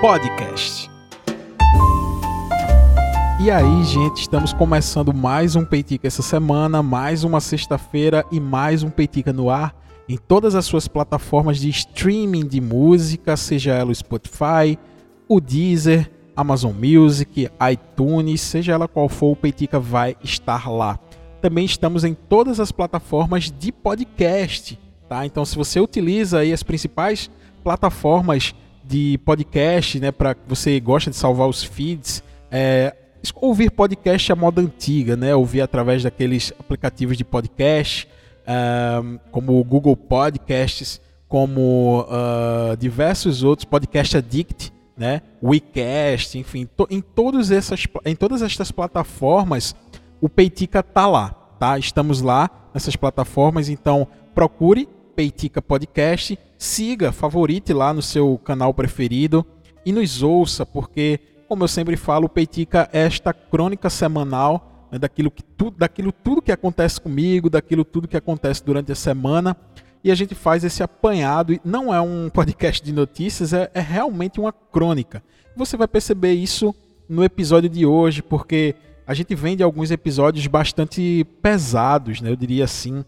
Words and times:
Podcast. 0.00 0.90
E 3.40 3.50
aí, 3.50 3.84
gente, 3.84 4.22
estamos 4.22 4.52
começando 4.52 5.14
mais 5.14 5.54
um 5.54 5.64
Peitica 5.64 6.06
essa 6.06 6.22
semana, 6.22 6.82
mais 6.82 7.22
uma 7.22 7.40
sexta-feira 7.40 8.24
e 8.32 8.40
mais 8.40 8.82
um 8.82 8.90
Peitica 8.90 9.32
no 9.32 9.48
ar 9.48 9.74
em 10.08 10.16
todas 10.16 10.54
as 10.54 10.64
suas 10.64 10.88
plataformas 10.88 11.58
de 11.58 11.68
streaming 11.68 12.46
de 12.46 12.60
música, 12.60 13.36
seja 13.36 13.72
ela 13.72 13.90
o 13.90 13.94
Spotify, 13.94 14.78
o 15.28 15.40
Deezer, 15.40 16.10
Amazon 16.36 16.72
Music, 16.72 17.48
iTunes, 17.70 18.40
seja 18.40 18.72
ela 18.72 18.88
qual 18.88 19.08
for, 19.08 19.32
o 19.32 19.36
Peitica 19.36 19.78
vai 19.78 20.16
estar 20.22 20.68
lá. 20.68 20.98
Também 21.40 21.64
estamos 21.64 22.04
em 22.04 22.14
todas 22.14 22.58
as 22.58 22.72
plataformas 22.72 23.50
de 23.50 23.70
podcast, 23.70 24.78
tá? 25.08 25.24
Então, 25.24 25.44
se 25.44 25.56
você 25.56 25.78
utiliza 25.78 26.40
aí 26.40 26.52
as 26.52 26.62
principais 26.62 27.30
plataformas 27.62 28.54
de 28.86 29.18
podcast, 29.18 29.98
né, 29.98 30.12
para 30.12 30.36
você 30.46 30.78
gosta 30.78 31.10
de 31.10 31.16
salvar 31.16 31.48
os 31.48 31.62
feeds, 31.62 32.22
é, 32.50 32.94
ouvir 33.34 33.70
podcast 33.70 34.32
à 34.32 34.36
moda 34.36 34.60
antiga, 34.60 35.16
né? 35.16 35.34
Ouvir 35.34 35.60
através 35.60 36.02
daqueles 36.02 36.52
aplicativos 36.58 37.16
de 37.16 37.24
podcast, 37.24 38.08
um, 38.46 39.18
como 39.30 39.58
o 39.58 39.64
Google 39.64 39.96
Podcasts, 39.96 41.00
como 41.28 42.02
uh, 42.02 42.76
diversos 42.76 43.42
outros, 43.42 43.64
Podcast 43.64 44.16
Addict, 44.16 44.72
né? 44.96 45.22
WeCast, 45.42 46.38
enfim, 46.38 46.66
to, 46.66 46.86
em, 46.88 47.00
todas 47.00 47.50
essas, 47.50 47.84
em 48.04 48.14
todas 48.14 48.42
estas 48.42 48.70
plataformas, 48.70 49.74
o 50.20 50.28
Peitica 50.28 50.82
tá 50.82 51.06
lá, 51.06 51.30
tá? 51.58 51.78
Estamos 51.78 52.20
lá 52.20 52.48
nessas 52.72 52.94
plataformas, 52.96 53.68
então 53.68 54.06
procure 54.34 54.88
Peitica 55.14 55.60
Podcast, 55.60 56.38
siga, 56.58 57.12
favorite 57.12 57.72
lá 57.72 57.92
no 57.92 58.02
seu 58.02 58.38
canal 58.38 58.72
preferido 58.72 59.44
e 59.84 59.92
nos 59.92 60.22
ouça, 60.22 60.66
porque, 60.66 61.20
como 61.48 61.64
eu 61.64 61.68
sempre 61.68 61.96
falo, 61.96 62.26
o 62.26 62.28
Peitica 62.28 62.88
é 62.92 63.02
esta 63.02 63.32
crônica 63.32 63.88
semanal 63.88 64.88
né, 64.90 64.98
daquilo, 64.98 65.30
que 65.30 65.42
tudo, 65.42 65.76
daquilo 65.78 66.12
tudo 66.12 66.42
que 66.42 66.52
acontece 66.52 67.00
comigo, 67.00 67.50
daquilo 67.50 67.84
tudo 67.84 68.08
que 68.08 68.16
acontece 68.16 68.64
durante 68.64 68.90
a 68.92 68.96
semana. 68.96 69.56
E 70.02 70.10
a 70.10 70.14
gente 70.14 70.34
faz 70.34 70.64
esse 70.64 70.82
apanhado. 70.82 71.52
E 71.52 71.60
não 71.64 71.92
é 71.92 72.00
um 72.00 72.28
podcast 72.34 72.84
de 72.84 72.92
notícias, 72.92 73.52
é, 73.52 73.70
é 73.74 73.80
realmente 73.80 74.40
uma 74.40 74.52
crônica. 74.52 75.22
Você 75.56 75.76
vai 75.76 75.88
perceber 75.88 76.32
isso 76.32 76.74
no 77.08 77.22
episódio 77.24 77.68
de 77.68 77.86
hoje, 77.86 78.22
porque 78.22 78.74
a 79.06 79.14
gente 79.14 79.34
vem 79.34 79.56
de 79.56 79.62
alguns 79.62 79.90
episódios 79.90 80.46
bastante 80.48 81.24
pesados, 81.40 82.20
né? 82.20 82.30
eu 82.30 82.36
diria 82.36 82.64
assim. 82.64 83.04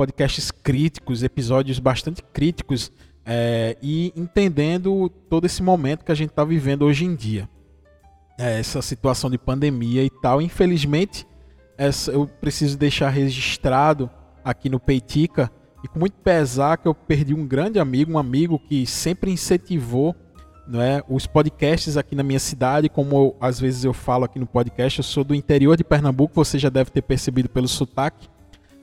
Podcasts 0.00 0.50
críticos, 0.50 1.22
episódios 1.22 1.78
bastante 1.78 2.22
críticos 2.32 2.90
é, 3.22 3.76
e 3.82 4.14
entendendo 4.16 5.10
todo 5.28 5.44
esse 5.44 5.62
momento 5.62 6.06
que 6.06 6.10
a 6.10 6.14
gente 6.14 6.30
está 6.30 6.42
vivendo 6.42 6.86
hoje 6.86 7.04
em 7.04 7.14
dia 7.14 7.46
é, 8.38 8.58
essa 8.58 8.80
situação 8.80 9.28
de 9.28 9.36
pandemia 9.36 10.02
e 10.02 10.08
tal. 10.08 10.40
Infelizmente, 10.40 11.26
essa, 11.76 12.12
eu 12.12 12.26
preciso 12.26 12.78
deixar 12.78 13.10
registrado 13.10 14.08
aqui 14.42 14.70
no 14.70 14.80
Peitica 14.80 15.50
e 15.84 15.88
com 15.88 15.98
muito 15.98 16.14
pesar 16.14 16.78
que 16.78 16.88
eu 16.88 16.94
perdi 16.94 17.34
um 17.34 17.46
grande 17.46 17.78
amigo, 17.78 18.12
um 18.12 18.18
amigo 18.18 18.58
que 18.58 18.86
sempre 18.86 19.30
incentivou 19.30 20.16
não 20.66 20.80
é, 20.80 21.04
os 21.10 21.26
podcasts 21.26 21.98
aqui 21.98 22.14
na 22.14 22.22
minha 22.22 22.40
cidade, 22.40 22.88
como 22.88 23.14
eu, 23.14 23.36
às 23.38 23.60
vezes 23.60 23.84
eu 23.84 23.92
falo 23.92 24.24
aqui 24.24 24.38
no 24.38 24.46
podcast, 24.46 25.00
eu 25.00 25.04
sou 25.04 25.24
do 25.24 25.34
interior 25.34 25.76
de 25.76 25.84
Pernambuco, 25.84 26.32
você 26.34 26.58
já 26.58 26.70
deve 26.70 26.90
ter 26.90 27.02
percebido 27.02 27.50
pelo 27.50 27.68
sotaque. 27.68 28.30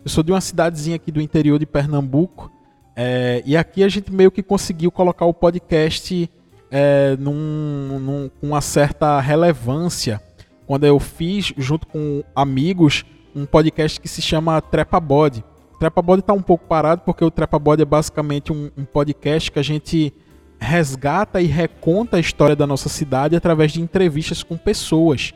Eu 0.07 0.09
sou 0.09 0.23
de 0.23 0.31
uma 0.31 0.39
cidadezinha 0.39 0.95
aqui 0.95 1.11
do 1.11 1.19
interior 1.19 1.59
de 1.59 1.65
Pernambuco, 1.65 2.49
é, 2.95 3.43
e 3.45 3.57
aqui 3.57 3.83
a 3.83 3.89
gente 3.89 4.09
meio 4.09 4.31
que 4.31 4.41
conseguiu 4.41 4.89
colocar 4.89 5.25
o 5.25 5.33
podcast 5.33 6.31
é, 6.71 7.17
num, 7.19 7.99
num, 7.99 8.31
com 8.39 8.47
uma 8.47 8.61
certa 8.61 9.19
relevância 9.19 10.23
quando 10.65 10.85
eu 10.85 10.97
fiz, 10.97 11.53
junto 11.57 11.85
com 11.85 12.23
amigos, 12.33 13.03
um 13.35 13.45
podcast 13.45 13.99
que 13.99 14.07
se 14.07 14.21
chama 14.21 14.61
Trepa 14.61 14.97
Body. 14.97 15.43
Trepa 15.77 16.01
Body 16.01 16.21
está 16.21 16.31
um 16.31 16.41
pouco 16.41 16.65
parado 16.65 17.01
porque 17.01 17.25
o 17.25 17.29
Trepa 17.29 17.59
Body 17.59 17.81
é 17.81 17.85
basicamente 17.85 18.53
um, 18.53 18.71
um, 18.77 18.85
podcast 18.85 19.51
que 19.51 19.59
a 19.59 19.63
gente 19.63 20.13
resgata 20.57 21.41
e 21.41 21.47
reconta 21.47 22.15
a 22.15 22.19
história 22.21 22.55
da 22.55 22.65
nossa 22.65 22.87
cidade 22.87 23.35
através 23.35 23.73
de 23.73 23.81
entrevistas 23.81 24.41
com 24.41 24.55
pessoas. 24.55 25.33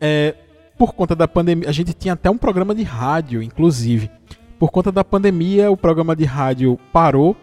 É, 0.00 0.36
por 0.78 0.94
conta 0.94 1.14
da 1.16 1.26
pandemia, 1.26 1.68
a 1.68 1.72
gente 1.72 1.92
tinha 1.92 2.14
até 2.14 2.30
um 2.30 2.38
programa 2.38 2.74
de 2.74 2.84
rádio, 2.84 3.42
inclusive. 3.42 4.10
Por 4.58 4.70
conta 4.70 4.90
da 4.90 5.04
pandemia, 5.04 5.70
o 5.70 5.76
programa 5.76 6.16
de 6.16 6.24
rádio 6.24 6.78
parou 6.92 7.36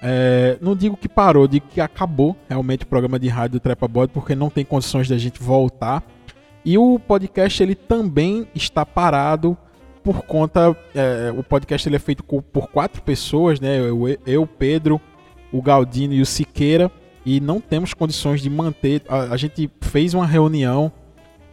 é, 0.00 0.56
não 0.60 0.76
digo 0.76 0.96
que 0.96 1.08
parou, 1.08 1.48
digo 1.48 1.66
que 1.68 1.80
acabou 1.80 2.36
realmente 2.48 2.84
o 2.84 2.86
programa 2.86 3.18
de 3.18 3.28
rádio 3.28 3.58
do 3.58 3.60
Trepa 3.60 3.88
Body, 3.88 4.12
porque 4.12 4.34
não 4.34 4.48
tem 4.48 4.64
condições 4.64 5.08
da 5.08 5.18
gente 5.18 5.42
voltar. 5.42 6.04
E 6.64 6.78
o 6.78 6.98
podcast 6.98 7.62
ele 7.62 7.74
também 7.74 8.46
está 8.54 8.86
parado 8.86 9.56
por 10.02 10.22
conta. 10.22 10.76
É, 10.94 11.32
o 11.36 11.42
podcast 11.42 11.88
ele 11.88 11.96
é 11.96 11.98
feito 11.98 12.22
por 12.22 12.68
quatro 12.68 13.02
pessoas, 13.02 13.58
né? 13.58 13.80
Eu, 13.80 14.18
eu, 14.26 14.46
Pedro, 14.46 15.00
o 15.52 15.60
Galdino 15.60 16.14
e 16.14 16.20
o 16.20 16.26
Siqueira. 16.26 16.90
E 17.26 17.40
não 17.40 17.60
temos 17.60 17.92
condições 17.92 18.40
de 18.40 18.48
manter. 18.48 19.02
A, 19.08 19.34
a 19.34 19.36
gente 19.36 19.70
fez 19.80 20.14
uma 20.14 20.26
reunião 20.26 20.92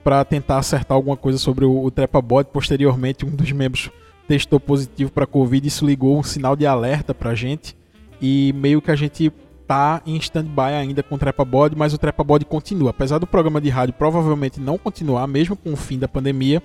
para 0.05 0.23
tentar 0.23 0.59
acertar 0.59 0.95
alguma 0.95 1.17
coisa 1.17 1.39
sobre 1.39 1.65
o, 1.65 1.83
o 1.83 1.89
Trepa 1.89 2.21
Body. 2.21 2.49
Posteriormente, 2.53 3.25
um 3.25 3.31
dos 3.31 3.51
membros 3.51 3.89
testou 4.27 4.59
positivo 4.59 5.11
para 5.11 5.25
Covid. 5.25 5.67
Isso 5.67 5.83
ligou 5.83 6.19
um 6.19 6.21
sinal 6.21 6.55
de 6.55 6.63
alerta 6.63 7.11
para 7.11 7.31
a 7.31 7.35
gente 7.35 7.75
e 8.21 8.53
meio 8.55 8.83
que 8.83 8.91
a 8.91 8.95
gente 8.95 9.33
tá 9.67 10.03
em 10.05 10.15
stand-by 10.17 10.75
ainda 10.79 11.01
com 11.01 11.15
o 11.15 11.17
Trepa 11.17 11.43
Body, 11.43 11.75
mas 11.75 11.91
o 11.91 11.97
Trepa 11.97 12.23
Body 12.23 12.45
continua. 12.45 12.91
Apesar 12.91 13.17
do 13.17 13.25
programa 13.25 13.59
de 13.59 13.69
rádio 13.69 13.95
provavelmente 13.95 14.59
não 14.59 14.77
continuar, 14.77 15.25
mesmo 15.25 15.55
com 15.55 15.73
o 15.73 15.75
fim 15.75 15.97
da 15.97 16.07
pandemia, 16.07 16.61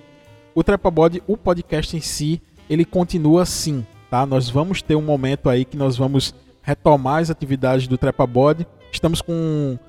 o 0.53 0.63
Trepa 0.63 0.91
Body, 0.91 1.23
o 1.25 1.35
podcast 1.35 1.97
em 1.97 2.01
si, 2.01 2.39
ele 2.69 2.85
continua 2.85 3.43
sim, 3.43 3.83
tá? 4.11 4.23
Nós 4.23 4.51
vamos 4.51 4.83
ter 4.83 4.95
um 4.95 5.01
momento 5.01 5.49
aí 5.49 5.65
que 5.65 5.75
nós 5.75 5.97
vamos 5.97 6.35
retomar 6.61 7.21
as 7.21 7.31
atividades 7.31 7.87
do 7.87 7.97
Trepa 7.97 8.27
Body. 8.27 8.67
Estamos 8.91 9.19
com 9.19 9.79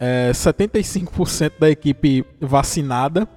é, 0.00 0.30
75% 0.32 1.52
da 1.60 1.68
equipe 1.70 2.24
vacinada, 2.40 3.28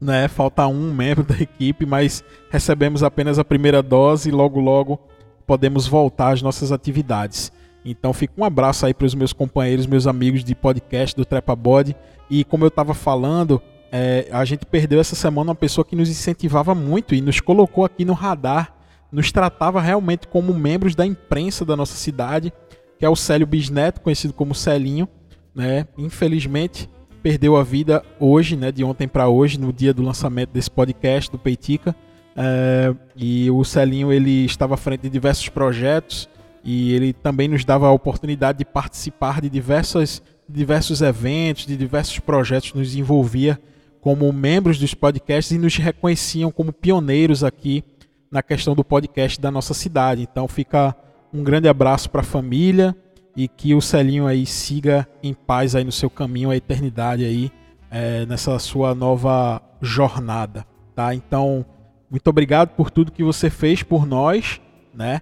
né? 0.00 0.26
Falta 0.28 0.66
um 0.66 0.92
membro 0.92 1.22
da 1.22 1.38
equipe, 1.38 1.84
mas 1.84 2.24
recebemos 2.50 3.02
apenas 3.02 3.38
a 3.38 3.44
primeira 3.44 3.82
dose 3.82 4.30
e 4.30 4.32
logo 4.32 4.58
logo 4.58 4.98
podemos 5.46 5.86
voltar 5.86 6.32
às 6.32 6.42
nossas 6.42 6.72
atividades. 6.72 7.52
Então 7.84 8.14
fica 8.14 8.32
um 8.38 8.44
abraço 8.44 8.86
aí 8.86 8.94
para 8.94 9.06
os 9.06 9.14
meus 9.14 9.32
companheiros, 9.32 9.86
meus 9.86 10.06
amigos 10.06 10.42
de 10.42 10.54
podcast 10.54 11.14
do 11.14 11.24
Trepa 11.24 11.54
Body. 11.54 11.94
E 12.30 12.42
como 12.44 12.64
eu 12.64 12.68
estava 12.68 12.94
falando, 12.94 13.60
é, 13.92 14.26
a 14.32 14.44
gente 14.44 14.64
perdeu 14.64 14.98
essa 14.98 15.14
semana 15.14 15.50
uma 15.50 15.54
pessoa 15.54 15.84
que 15.84 15.94
nos 15.94 16.08
incentivava 16.08 16.74
muito 16.74 17.14
e 17.14 17.20
nos 17.20 17.40
colocou 17.40 17.84
aqui 17.84 18.04
no 18.06 18.14
radar, 18.14 18.74
nos 19.12 19.30
tratava 19.30 19.82
realmente 19.82 20.26
como 20.26 20.54
membros 20.54 20.94
da 20.94 21.04
imprensa 21.04 21.62
da 21.62 21.76
nossa 21.76 21.94
cidade, 21.94 22.52
que 22.98 23.04
é 23.04 23.08
o 23.08 23.14
Célio 23.14 23.46
Bisneto, 23.46 24.00
conhecido 24.00 24.32
como 24.32 24.54
Celinho. 24.54 25.06
Né? 25.54 25.86
Infelizmente 25.96 26.88
perdeu 27.24 27.56
a 27.56 27.62
vida 27.62 28.04
hoje, 28.20 28.54
né, 28.54 28.70
de 28.70 28.84
ontem 28.84 29.08
para 29.08 29.28
hoje, 29.28 29.58
no 29.58 29.72
dia 29.72 29.94
do 29.94 30.02
lançamento 30.02 30.50
desse 30.50 30.70
podcast 30.70 31.30
do 31.30 31.38
Peitica. 31.38 31.96
É, 32.36 32.94
e 33.16 33.50
o 33.50 33.64
Celinho 33.64 34.12
ele 34.12 34.44
estava 34.44 34.74
à 34.74 34.76
frente 34.76 35.00
de 35.00 35.08
diversos 35.08 35.48
projetos 35.48 36.28
e 36.62 36.92
ele 36.92 37.14
também 37.14 37.48
nos 37.48 37.64
dava 37.64 37.86
a 37.86 37.92
oportunidade 37.92 38.58
de 38.58 38.64
participar 38.66 39.40
de 39.40 39.48
diversos, 39.48 40.22
diversos 40.46 41.00
eventos, 41.00 41.64
de 41.64 41.78
diversos 41.78 42.18
projetos, 42.18 42.74
nos 42.74 42.94
envolvia 42.94 43.58
como 44.02 44.30
membros 44.30 44.78
dos 44.78 44.92
podcasts 44.92 45.50
e 45.50 45.58
nos 45.58 45.78
reconheciam 45.78 46.50
como 46.50 46.74
pioneiros 46.74 47.42
aqui 47.42 47.82
na 48.30 48.42
questão 48.42 48.74
do 48.74 48.84
podcast 48.84 49.40
da 49.40 49.50
nossa 49.50 49.72
cidade. 49.72 50.20
Então 50.20 50.46
fica 50.46 50.94
um 51.32 51.42
grande 51.42 51.68
abraço 51.68 52.10
para 52.10 52.20
a 52.20 52.24
família 52.24 52.94
e 53.36 53.48
que 53.48 53.74
o 53.74 53.80
Celinho 53.80 54.26
aí 54.26 54.46
siga 54.46 55.08
em 55.22 55.34
paz 55.34 55.74
aí 55.74 55.84
no 55.84 55.92
seu 55.92 56.08
caminho 56.08 56.50
à 56.50 56.56
eternidade 56.56 57.24
aí 57.24 57.50
é, 57.90 58.24
nessa 58.26 58.58
sua 58.58 58.94
nova 58.94 59.60
jornada, 59.80 60.66
tá? 60.94 61.14
Então 61.14 61.64
muito 62.10 62.28
obrigado 62.28 62.70
por 62.70 62.90
tudo 62.90 63.10
que 63.10 63.24
você 63.24 63.50
fez 63.50 63.82
por 63.82 64.06
nós, 64.06 64.60
né? 64.94 65.20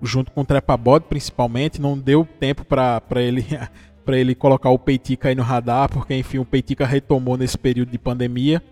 Junto 0.00 0.32
com 0.32 0.40
o 0.40 0.44
Trepabode, 0.44 1.04
principalmente. 1.06 1.80
Não 1.80 1.98
deu 1.98 2.26
tempo 2.38 2.64
para 2.64 3.02
ele 3.16 3.44
para 4.04 4.16
ele 4.16 4.34
colocar 4.34 4.70
o 4.70 4.78
Peitica 4.78 5.28
aí 5.28 5.34
no 5.34 5.42
radar, 5.42 5.90
porque 5.90 6.14
enfim, 6.14 6.38
o 6.38 6.44
Peitica 6.44 6.86
retomou 6.86 7.36
nesse 7.36 7.58
período 7.58 7.90
de 7.90 7.98
pandemia. 7.98 8.62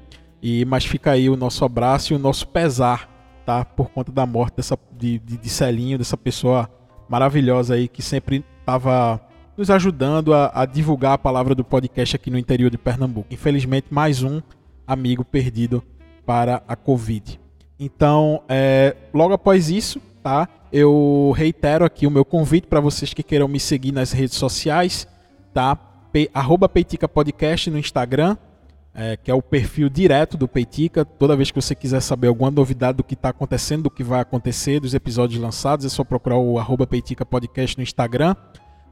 E 0.43 0.64
mas 0.64 0.87
fica 0.87 1.11
aí 1.11 1.29
o 1.29 1.37
nosso 1.37 1.64
abraço 1.64 2.12
e 2.12 2.17
o 2.17 2.19
nosso 2.19 2.49
pesar, 2.49 3.06
tá? 3.44 3.64
Por 3.64 3.90
conta 3.90 4.11
da 4.11 4.25
morte 4.25 4.56
dessa 4.56 4.79
de, 4.96 5.19
de, 5.19 5.37
de 5.37 5.49
Celinho, 5.50 5.99
dessa 5.99 6.17
pessoa 6.17 6.70
maravilhosa 7.08 7.75
aí 7.75 7.87
que 7.87 8.00
sempre 8.00 8.44
estava 8.69 9.19
nos 9.56 9.70
ajudando 9.70 10.35
a, 10.35 10.53
a, 10.55 10.67
divulgar 10.67 11.15
a 11.15 11.19
palavra 11.19 11.55
do 11.55 11.65
podcast 11.65 12.15
aqui 12.15 12.31
no 12.31 12.37
interior 12.37 12.70
de 12.70 12.76
Pernambuco. 12.76 13.32
Infelizmente, 13.32 13.87
mais 13.91 14.23
um 14.23 14.43
amigo 14.87 15.25
perdido 15.25 15.82
para 16.26 16.62
a 16.69 16.76
Covid. 16.76 17.41
Então, 17.81 18.43
é, 18.47 18.94
logo 19.15 19.32
após 19.32 19.70
isso, 19.70 20.03
tá? 20.23 20.47
Eu 20.70 21.32
reitero 21.35 21.82
aqui 21.82 22.06
o 22.06 22.11
meu 22.11 22.26
convite 22.26 22.67
para 22.67 22.79
vocês 22.79 23.15
que 23.15 23.23
queiram 23.23 23.49
me 23.49 23.59
seguir 23.59 23.91
nas 23.91 24.12
redes 24.12 24.37
sociais, 24.37 25.09
tá? 25.55 25.75
Pe, 25.75 26.31
arroba 26.35 26.69
Peitica 26.69 27.09
Podcast 27.09 27.71
no 27.71 27.79
Instagram, 27.79 28.37
é, 28.99 29.17
que 29.17 29.31
é 29.31 29.35
o 29.35 29.41
perfil 29.41 29.89
direto 29.89 30.37
do 30.37 30.49
Peitica. 30.49 31.05
Toda 31.05 31.37
vez 31.37 31.53
que 31.53 31.61
você 31.61 31.73
quiser 31.73 32.00
saber 32.00 32.27
alguma 32.27 32.50
novidade 32.50 32.97
do 32.97 33.05
que 33.05 33.15
está 33.15 33.29
acontecendo, 33.29 33.85
do 33.85 33.91
que 33.91 34.03
vai 34.03 34.21
acontecer, 34.21 34.81
dos 34.81 34.93
episódios 34.93 35.41
lançados, 35.41 35.87
é 35.87 35.89
só 35.89 36.03
procurar 36.03 36.37
o 36.37 36.59
arroba 36.59 36.85
Peitica 36.85 37.25
Podcast 37.25 37.77
no 37.77 37.85
Instagram. 37.85 38.35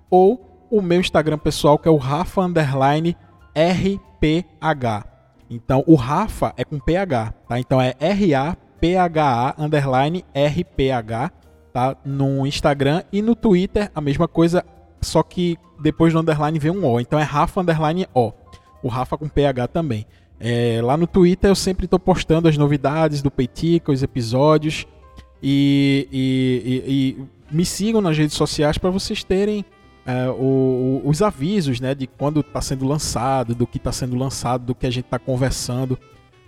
Ou 0.08 0.68
o 0.70 0.80
meu 0.80 1.00
Instagram 1.00 1.38
pessoal, 1.38 1.76
que 1.76 1.88
é 1.88 1.90
o 1.90 1.96
Rafa 1.96 2.40
Underline 2.42 3.16
RPH. 3.52 5.08
Então, 5.50 5.82
o 5.88 5.96
Rafa 5.96 6.54
é 6.56 6.64
com 6.64 6.78
PH, 6.78 7.32
tá? 7.48 7.58
Então 7.58 7.80
é 7.80 7.94
R-A-P-H-A 7.98 9.54
underline 9.58 10.24
R-P-H, 10.32 11.32
tá? 11.72 11.96
No 12.04 12.46
Instagram 12.46 13.02
e 13.12 13.20
no 13.20 13.34
Twitter 13.34 13.90
a 13.92 14.00
mesma 14.00 14.28
coisa, 14.28 14.64
só 15.00 15.22
que 15.24 15.56
depois 15.80 16.12
do 16.12 16.20
underline 16.20 16.58
vem 16.60 16.70
um 16.70 16.84
O. 16.84 17.00
Então 17.00 17.18
é 17.18 17.24
Rafa 17.24 17.60
underline 17.60 18.06
O. 18.14 18.32
O 18.86 18.88
Rafa 18.88 19.18
com 19.18 19.28
PH 19.28 19.66
também. 19.66 20.06
É, 20.38 20.80
lá 20.80 20.96
no 20.96 21.08
Twitter 21.08 21.50
eu 21.50 21.56
sempre 21.56 21.86
estou 21.86 21.98
postando 21.98 22.46
as 22.46 22.56
novidades 22.56 23.20
do 23.20 23.32
Peitica, 23.32 23.90
os 23.90 24.00
episódios. 24.00 24.86
E, 25.42 26.08
e, 26.12 26.62
e, 26.86 27.18
e 27.50 27.54
me 27.54 27.64
sigam 27.64 28.00
nas 28.00 28.16
redes 28.16 28.36
sociais 28.36 28.78
para 28.78 28.90
vocês 28.90 29.24
terem 29.24 29.64
é, 30.06 30.28
o, 30.28 31.02
os 31.04 31.20
avisos 31.20 31.80
né, 31.80 31.96
de 31.96 32.06
quando 32.06 32.40
está 32.40 32.60
sendo 32.60 32.86
lançado, 32.86 33.56
do 33.56 33.66
que 33.66 33.78
está 33.78 33.90
sendo 33.90 34.16
lançado, 34.16 34.66
do 34.66 34.74
que 34.74 34.86
a 34.86 34.90
gente 34.90 35.06
está 35.06 35.18
conversando. 35.18 35.98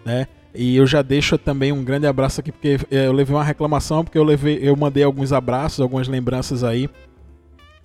Né? 0.05 0.29
E 0.55 0.76
eu 0.76 0.87
já 0.87 1.02
deixo 1.02 1.37
também 1.37 1.73
um 1.73 1.82
grande 1.82 2.06
abraço 2.06 2.40
aqui, 2.40 2.52
porque 2.52 2.79
é, 2.88 3.08
eu 3.08 3.12
levei 3.12 3.35
uma 3.35 3.43
reclamação, 3.43 4.05
porque 4.05 4.17
eu, 4.17 4.25
levei, 4.25 4.61
eu 4.62 4.76
mandei 4.76 5.02
alguns 5.02 5.32
abraços, 5.32 5.81
algumas 5.81 6.06
lembranças 6.06 6.62
aí 6.62 6.88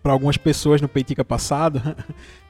para 0.04 0.12
algumas 0.12 0.36
pessoas 0.36 0.82
no 0.82 0.90
Peitica 0.90 1.24
passado. 1.24 1.82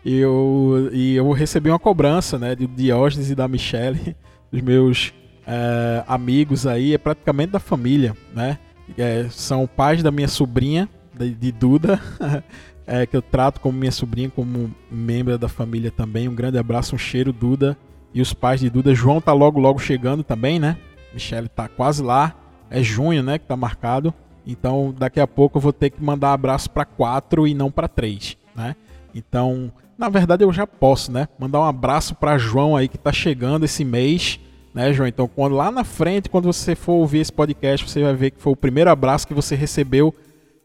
e, 0.04 0.18
eu, 0.18 0.90
e 0.92 1.16
eu 1.16 1.32
recebi 1.32 1.70
uma 1.70 1.80
cobrança 1.80 2.40
né, 2.40 2.56
de 2.56 2.66
Diógenes 2.66 3.30
e 3.30 3.36
da 3.36 3.48
Michelle, 3.48 4.16
dos 4.52 4.62
meus 4.62 5.14
é, 5.46 6.04
amigos 6.08 6.66
aí, 6.66 6.94
é 6.94 6.98
praticamente 6.98 7.52
da 7.52 7.60
família. 7.60 8.18
Né? 8.34 8.58
É, 8.98 9.28
são 9.30 9.68
pais 9.68 10.02
da 10.02 10.12
minha 10.12 10.28
sobrinha, 10.28 10.90
de, 11.14 11.30
de 11.30 11.52
Duda. 11.52 12.02
é, 12.88 13.06
que 13.06 13.16
eu 13.16 13.22
trato 13.22 13.62
como 13.62 13.78
minha 13.78 13.92
sobrinha, 13.92 14.30
como 14.30 14.74
membro 14.92 15.38
da 15.38 15.48
família 15.48 15.92
também. 15.92 16.28
Um 16.28 16.36
grande 16.36 16.58
abraço, 16.58 16.96
um 16.96 16.98
cheiro, 16.98 17.32
Duda. 17.32 17.78
E 18.14 18.22
os 18.22 18.34
pais 18.34 18.60
de 18.60 18.70
Duda. 18.70 18.94
João 18.94 19.22
tá 19.22 19.34
logo, 19.34 19.60
logo 19.60 19.80
chegando 19.80 20.24
também, 20.24 20.60
né? 20.60 20.78
Michele 21.14 21.48
tá 21.48 21.68
quase 21.68 22.02
lá. 22.02 22.36
É 22.70 22.82
junho, 22.82 23.22
né? 23.22 23.38
Que 23.38 23.46
tá 23.46 23.56
marcado. 23.56 24.14
Então, 24.46 24.94
daqui 24.98 25.20
a 25.20 25.28
pouco 25.28 25.58
eu 25.58 25.62
vou 25.62 25.74
ter 25.74 25.90
que 25.90 26.04
mandar 26.04 26.34
abraço 26.34 26.70
para 26.70 26.86
quatro 26.86 27.48
e 27.48 27.54
não 27.54 27.72
para 27.72 27.88
três, 27.88 28.38
né? 28.56 28.76
Então, 29.16 29.72
na 29.98 30.10
verdade 30.10 30.44
eu 30.44 30.52
já 30.52 30.68
posso, 30.68 31.12
né? 31.12 31.28
Mandar 31.40 31.62
um 31.62 31.66
abraço 31.66 32.16
para 32.16 32.38
João 32.38 32.76
aí 32.76 32.88
que 32.88 32.98
tá 32.98 33.12
chegando 33.12 33.64
esse 33.64 33.86
mês, 33.86 34.40
né, 34.74 34.92
João? 34.92 35.08
Então, 35.08 35.28
quando 35.28 35.56
lá 35.56 35.72
na 35.72 35.84
frente, 35.84 36.30
quando 36.30 36.46
você 36.46 36.76
for 36.76 36.94
ouvir 36.94 37.20
esse 37.20 37.32
podcast, 37.32 37.90
você 37.90 38.04
vai 38.04 38.14
ver 38.14 38.32
que 38.32 38.42
foi 38.42 38.54
o 38.54 38.58
primeiro 38.58 38.90
abraço 38.90 39.28
que 39.28 39.34
você 39.34 39.56
recebeu 39.56 40.14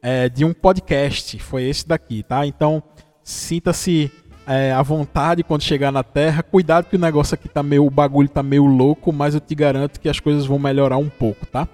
é, 0.03 0.29
de 0.29 0.45
um 0.45 0.53
podcast. 0.53 1.39
Foi 1.39 1.65
esse 1.65 1.87
daqui, 1.87 2.23
tá? 2.23 2.47
Então, 2.47 2.83
sinta-se 3.23 4.11
é, 4.47 4.73
à 4.73 4.83
vontade 4.83 5.45
quando 5.45 5.63
chegar 5.63 5.93
na 5.93 6.03
Terra. 6.03 6.43
Cuidado 6.43 6.87
que 6.87 6.97
o 6.97 6.99
negócio 6.99 7.35
aqui 7.35 7.49
tá 7.49 7.63
meio. 7.63 7.85
O 7.85 7.91
bagulho 7.91 8.29
tá 8.29 8.43
meio 8.43 8.65
louco, 8.65 9.13
mas 9.13 9.35
eu 9.35 9.41
te 9.41 9.55
garanto 9.55 10.01
que 10.01 10.09
as 10.09 10.19
coisas 10.19 10.47
vão 10.47 10.59
melhorar 10.59 10.97
um 10.97 11.09
pouco, 11.09 11.45
tá? 11.47 11.69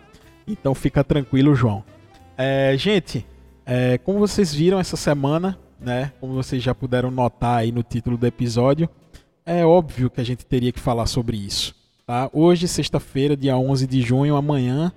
Então 0.47 0.75
fica 0.75 1.05
tranquilo, 1.05 1.55
João. 1.55 1.85
É, 2.37 2.75
gente, 2.77 3.27
é, 3.65 3.99
como 3.99 4.19
vocês 4.19 4.53
viram 4.53 4.79
essa 4.79 4.97
semana, 4.97 5.59
né? 5.79 6.13
Como 6.21 6.35
vocês 6.35 6.63
já 6.63 6.75
puderam 6.75 7.11
notar 7.11 7.59
aí 7.59 7.71
no 7.71 7.83
título 7.83 8.17
do 8.17 8.27
episódio, 8.27 8.89
é 9.47 9.65
óbvio 9.65 10.11
que 10.11 10.21
a 10.21 10.25
gente 10.25 10.45
teria 10.45 10.73
que 10.73 10.81
falar 10.81 11.07
sobre 11.07 11.37
isso. 11.37 11.75
Tá? 12.07 12.29
Hoje, 12.33 12.69
sexta-feira, 12.69 13.37
dia 13.37 13.57
11 13.57 13.87
de 13.87 14.03
junho, 14.03 14.37
amanhã 14.37 14.93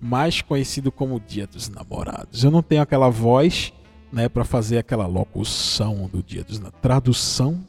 mais 0.00 0.42
conhecido 0.42 0.90
como 0.90 1.20
Dia 1.20 1.46
dos 1.46 1.68
Namorados. 1.68 2.42
Eu 2.42 2.50
não 2.50 2.60
tenho 2.60 2.82
aquela 2.82 3.08
voz, 3.08 3.72
né, 4.12 4.28
para 4.28 4.44
fazer 4.44 4.78
aquela 4.78 5.06
locução 5.06 6.10
do 6.12 6.20
Dia 6.22 6.42
dos 6.42 6.58
Namorados, 6.58 6.80
tradução 6.82 7.64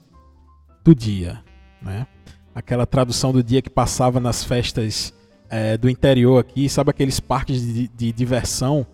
do 0.83 0.93
dia, 0.95 1.41
né? 1.81 2.07
Aquela 2.53 2.85
tradução 2.85 3.31
do 3.31 3.41
dia 3.43 3.61
que 3.61 3.69
passava 3.69 4.19
nas 4.19 4.43
festas 4.43 5.13
é, 5.49 5.77
do 5.77 5.89
interior 5.89 6.39
aqui, 6.39 6.67
sabe 6.67 6.89
aqueles 6.89 7.19
parques 7.19 7.61
de, 7.61 7.87
de, 7.87 8.11
diversão 8.11 8.85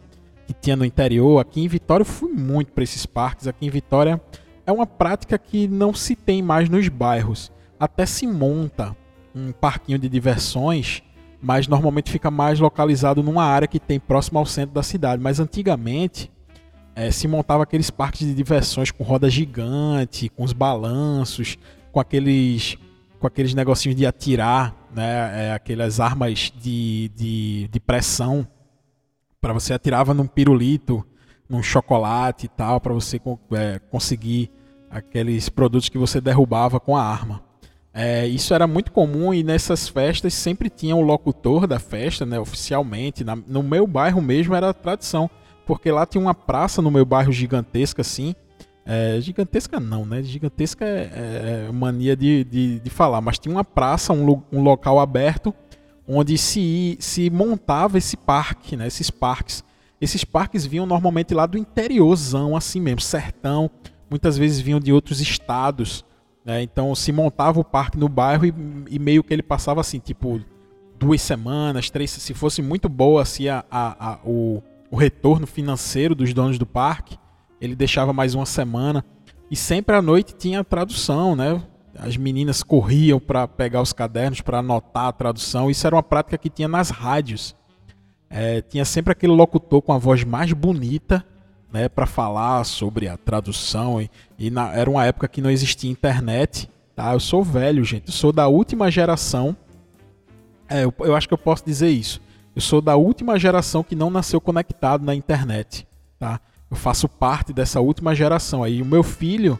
que 0.53 0.61
tinha 0.61 0.75
no 0.75 0.85
interior? 0.85 1.39
Aqui 1.39 1.61
em 1.61 1.67
Vitória 1.67 2.01
eu 2.01 2.05
fui 2.05 2.31
muito 2.31 2.71
para 2.71 2.83
esses 2.83 3.05
parques. 3.05 3.47
Aqui 3.47 3.65
em 3.65 3.69
Vitória 3.69 4.19
é 4.65 4.71
uma 4.71 4.85
prática 4.87 5.37
que 5.37 5.67
não 5.67 5.93
se 5.93 6.15
tem 6.15 6.41
mais 6.41 6.69
nos 6.69 6.87
bairros. 6.87 7.51
Até 7.79 8.05
se 8.05 8.25
monta 8.25 8.95
um 9.35 9.51
parquinho 9.51 9.99
de 9.99 10.09
diversões 10.09 11.03
mas 11.41 11.67
normalmente 11.67 12.11
fica 12.11 12.29
mais 12.29 12.59
localizado 12.59 13.23
numa 13.23 13.43
área 13.43 13.67
que 13.67 13.79
tem 13.79 13.99
próximo 13.99 14.39
ao 14.39 14.45
centro 14.45 14.75
da 14.75 14.83
cidade. 14.83 15.21
Mas 15.21 15.39
antigamente 15.39 16.29
é, 16.95 17.11
se 17.11 17.27
montava 17.27 17.63
aqueles 17.63 17.89
parques 17.89 18.27
de 18.27 18.33
diversões 18.33 18.91
com 18.91 19.03
roda 19.03 19.29
gigante, 19.29 20.29
com 20.29 20.43
os 20.43 20.53
balanços, 20.53 21.57
com 21.91 21.99
aqueles 21.99 22.77
com 23.19 23.27
aqueles 23.27 23.53
negocinhos 23.53 23.97
de 23.97 24.05
atirar, 24.05 24.73
né, 24.95 25.47
é, 25.47 25.53
aquelas 25.53 25.99
armas 25.99 26.53
de, 26.57 27.11
de, 27.13 27.67
de 27.69 27.79
pressão 27.81 28.47
para 29.41 29.53
você 29.53 29.73
atirava 29.73 30.13
num 30.13 30.27
pirulito, 30.27 31.05
num 31.47 31.63
chocolate 31.63 32.45
e 32.45 32.49
tal, 32.49 32.79
para 32.79 32.93
você 32.93 33.19
é, 33.51 33.79
conseguir 33.89 34.51
aqueles 34.89 35.49
produtos 35.49 35.89
que 35.89 35.97
você 35.97 36.19
derrubava 36.19 36.79
com 36.79 36.95
a 36.95 37.03
arma. 37.03 37.41
É, 37.93 38.27
isso 38.27 38.53
era 38.53 38.67
muito 38.67 38.91
comum 38.91 39.33
e 39.33 39.43
nessas 39.43 39.87
festas 39.87 40.33
sempre 40.33 40.69
tinha 40.69 40.95
o 40.95 41.01
locutor 41.01 41.65
da 41.65 41.79
festa, 41.79 42.25
né, 42.25 42.39
oficialmente. 42.39 43.23
Na, 43.23 43.35
no 43.35 43.63
meu 43.63 43.87
bairro 43.87 44.21
mesmo 44.21 44.55
era 44.55 44.73
tradição, 44.73 45.29
porque 45.65 45.91
lá 45.91 46.05
tinha 46.05 46.21
uma 46.21 46.35
praça 46.35 46.81
no 46.81 46.91
meu 46.91 47.05
bairro 47.05 47.31
gigantesca 47.31 48.01
assim. 48.01 48.35
É, 48.85 49.19
gigantesca 49.21 49.79
não, 49.79 50.05
né? 50.05 50.23
Gigantesca 50.23 50.83
é, 50.83 51.11
é, 51.13 51.65
é 51.67 51.71
mania 51.71 52.15
de, 52.15 52.43
de, 52.43 52.79
de, 52.79 52.89
falar, 52.89 53.21
mas 53.21 53.37
tinha 53.37 53.53
uma 53.53 53.63
praça, 53.63 54.13
um, 54.13 54.41
um 54.51 54.63
local 54.63 54.99
aberto 54.99 55.53
onde 56.11 56.39
se, 56.39 56.97
se 56.99 57.29
montava 57.29 57.99
esse 57.99 58.17
parque, 58.17 58.75
né? 58.75 58.87
Esses 58.87 59.11
parques. 59.11 59.63
Esses 60.01 60.23
parques 60.23 60.65
vinham 60.65 60.87
normalmente 60.87 61.35
lá 61.35 61.45
do 61.45 61.57
interiorzão, 61.57 62.55
assim 62.55 62.81
mesmo, 62.81 63.01
sertão. 63.01 63.69
Muitas 64.09 64.35
vezes 64.35 64.59
vinham 64.59 64.79
de 64.79 64.91
outros 64.91 65.21
estados. 65.21 66.03
Né? 66.43 66.63
Então 66.63 66.95
se 66.95 67.11
montava 67.11 67.59
o 67.59 67.63
parque 67.63 67.97
no 67.97 68.09
bairro 68.09 68.45
e, 68.45 68.53
e, 68.89 68.97
meio 68.97 69.23
que 69.23 69.31
ele 69.31 69.43
passava 69.43 69.81
assim, 69.81 69.99
tipo, 69.99 70.41
duas 70.97 71.21
semanas, 71.21 71.91
três, 71.91 72.09
se 72.09 72.33
fosse 72.33 72.61
muito 72.61 72.89
boa 72.89 73.21
assim, 73.21 73.47
a, 73.47 73.63
a, 73.69 74.13
a, 74.13 74.19
o, 74.23 74.63
o 74.89 74.95
retorno 74.95 75.45
financeiro 75.45 76.15
dos 76.15 76.33
donos 76.33 76.57
do 76.57 76.65
parque, 76.65 77.19
ele 77.61 77.75
deixava 77.75 78.11
mais 78.11 78.33
uma 78.33 78.47
semana. 78.47 79.05
E 79.51 79.55
sempre 79.55 79.95
à 79.95 80.01
noite 80.01 80.33
tinha 80.35 80.63
tradução, 80.63 81.35
né? 81.35 81.61
As 82.01 82.15
meninas 82.15 82.63
corriam 82.63 83.19
para 83.19 83.47
pegar 83.47 83.81
os 83.81 83.91
cadernos 83.91 84.39
para 84.39 84.59
anotar 84.59 85.07
a 85.07 85.11
tradução. 85.11 85.69
Isso 85.69 85.85
era 85.85 85.95
uma 85.95 86.03
prática 86.03 86.37
que 86.37 86.49
tinha 86.49 86.67
nas 86.67 86.89
rádios. 86.89 87.55
É, 88.29 88.61
tinha 88.61 88.85
sempre 88.85 89.11
aquele 89.11 89.33
locutor 89.33 89.81
com 89.81 89.91
a 89.91 89.97
voz 89.97 90.23
mais 90.23 90.53
bonita 90.53 91.25
né, 91.71 91.89
para 91.89 92.05
falar 92.05 92.63
sobre 92.63 93.07
a 93.07 93.17
tradução. 93.17 94.01
E, 94.01 94.09
e 94.37 94.49
na, 94.49 94.71
era 94.73 94.89
uma 94.89 95.05
época 95.05 95.27
que 95.27 95.41
não 95.41 95.49
existia 95.49 95.91
internet. 95.91 96.69
Tá? 96.95 97.13
Eu 97.13 97.19
sou 97.19 97.43
velho, 97.43 97.83
gente. 97.83 98.07
Eu 98.07 98.13
sou 98.13 98.31
da 98.31 98.47
última 98.47 98.89
geração. 98.89 99.55
É, 100.69 100.85
eu, 100.85 100.93
eu 100.99 101.15
acho 101.15 101.27
que 101.27 101.33
eu 101.33 101.37
posso 101.37 101.65
dizer 101.65 101.89
isso. 101.89 102.21
Eu 102.55 102.61
sou 102.61 102.81
da 102.81 102.95
última 102.95 103.37
geração 103.37 103.83
que 103.83 103.95
não 103.95 104.09
nasceu 104.09 104.39
conectado 104.39 105.03
na 105.03 105.13
internet. 105.13 105.87
Tá? 106.17 106.39
Eu 106.69 106.77
faço 106.77 107.09
parte 107.09 107.51
dessa 107.51 107.81
última 107.81 108.15
geração. 108.15 108.63
Aí 108.63 108.81
o 108.81 108.85
meu 108.85 109.03
filho, 109.03 109.59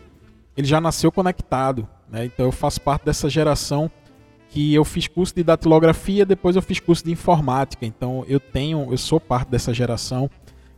ele 0.60 0.68
já 0.68 0.82
nasceu 0.82 1.10
conectado. 1.10 1.88
Né? 2.12 2.26
Então 2.26 2.46
eu 2.46 2.52
faço 2.52 2.82
parte 2.82 3.06
dessa 3.06 3.30
geração 3.30 3.90
que 4.50 4.74
eu 4.74 4.84
fiz 4.84 5.08
curso 5.08 5.34
de 5.34 5.42
datilografia, 5.42 6.26
depois 6.26 6.56
eu 6.56 6.62
fiz 6.62 6.82
curso 6.82 7.06
de 7.06 7.12
informática. 7.12 7.86
Então 7.86 8.26
eu 8.28 8.42
tenho, 8.42 8.86
eu 8.92 8.98
sou 8.98 9.22
parte 9.22 9.50
dessa 9.50 9.74
geração 9.74 10.30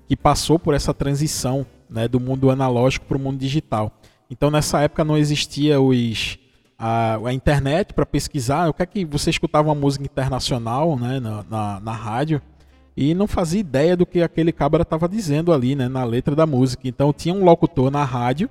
que 0.07 0.15
passou 0.15 0.59
por 0.59 0.75
essa 0.75 0.93
transição 0.93 1.65
né, 1.89 2.07
do 2.07 2.19
mundo 2.19 2.51
analógico 2.51 3.05
para 3.07 3.17
o 3.17 3.19
mundo 3.19 3.39
digital. 3.39 3.91
Então 4.29 4.51
nessa 4.51 4.81
época 4.81 5.03
não 5.03 5.17
existia 5.17 5.81
os, 5.81 6.37
a, 6.77 7.17
a 7.25 7.33
internet 7.33 7.91
para 7.93 8.05
pesquisar 8.05 8.69
o 8.69 8.73
que 8.75 8.83
é 8.83 8.85
que 8.85 9.03
você 9.03 9.31
escutava 9.31 9.69
uma 9.69 9.75
música 9.75 10.05
internacional 10.05 10.95
né, 10.95 11.19
na, 11.19 11.43
na, 11.49 11.79
na 11.79 11.91
rádio 11.93 12.39
e 12.95 13.15
não 13.15 13.25
fazia 13.25 13.61
ideia 13.61 13.97
do 13.97 14.05
que 14.05 14.21
aquele 14.21 14.51
cabra 14.51 14.83
estava 14.83 15.09
dizendo 15.09 15.51
ali 15.51 15.75
né, 15.75 15.87
na 15.87 16.03
letra 16.03 16.35
da 16.35 16.45
música. 16.45 16.87
Então 16.87 17.11
tinha 17.11 17.33
um 17.33 17.43
locutor 17.43 17.89
na 17.89 18.03
rádio 18.03 18.47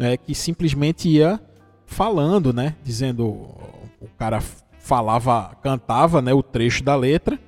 né, 0.00 0.16
que 0.16 0.34
simplesmente 0.34 1.10
ia 1.10 1.38
falando, 1.84 2.54
né, 2.54 2.74
dizendo 2.82 3.26
o 4.00 4.08
cara 4.16 4.40
falava, 4.78 5.54
cantava 5.62 6.22
né, 6.22 6.32
o 6.32 6.42
trecho 6.42 6.82
da 6.82 6.96
letra, 6.96 7.38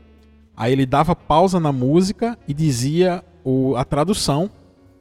aí 0.54 0.70
ele 0.70 0.84
dava 0.84 1.16
pausa 1.16 1.58
na 1.58 1.72
música 1.72 2.38
e 2.46 2.52
dizia 2.52 3.24
o, 3.42 3.74
a 3.74 3.86
tradução 3.86 4.50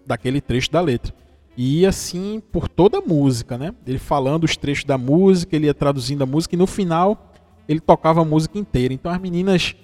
daquele 0.07 0.39
trecho 0.39 0.71
da 0.71 0.79
letra. 0.79 1.13
E 1.57 1.81
ia 1.81 1.89
assim 1.89 2.41
por 2.53 2.69
toda 2.69 2.99
a 2.99 3.01
música, 3.01 3.57
né? 3.57 3.75
Ele 3.85 3.99
falando 3.99 4.45
os 4.45 4.55
trechos 4.55 4.85
da 4.85 4.97
música, 4.97 5.53
ele 5.53 5.65
ia 5.65 5.73
traduzindo 5.73 6.23
a 6.23 6.25
música 6.25 6.55
e 6.55 6.57
no 6.57 6.65
final 6.65 7.33
ele 7.67 7.81
tocava 7.81 8.21
a 8.21 8.25
música 8.25 8.57
inteira. 8.57 8.93
Então 8.93 9.11
as 9.11 9.19
meninas 9.19 9.75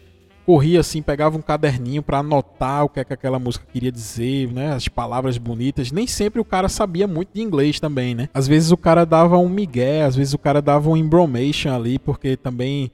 corria 0.47 0.79
assim, 0.79 1.01
pegava 1.01 1.37
um 1.37 1.41
caderninho 1.41 2.01
para 2.01 2.19
anotar 2.19 2.85
o 2.85 2.89
que, 2.89 3.01
é 3.01 3.03
que 3.03 3.11
aquela 3.11 3.37
música 3.37 3.65
queria 3.69 3.91
dizer, 3.91 4.49
né? 4.49 4.71
As 4.71 4.87
palavras 4.87 5.37
bonitas. 5.37 5.91
Nem 5.91 6.07
sempre 6.07 6.39
o 6.39 6.45
cara 6.45 6.69
sabia 6.69 7.05
muito 7.05 7.33
de 7.33 7.41
inglês 7.41 7.81
também, 7.81 8.15
né? 8.15 8.29
Às 8.33 8.47
vezes 8.47 8.71
o 8.71 8.77
cara 8.77 9.05
dava 9.05 9.37
um 9.37 9.49
migué, 9.49 10.03
às 10.03 10.15
vezes 10.15 10.33
o 10.33 10.37
cara 10.37 10.61
dava 10.61 10.89
um 10.89 10.95
embromation 10.95 11.75
ali, 11.75 11.99
porque 11.99 12.37
também 12.37 12.89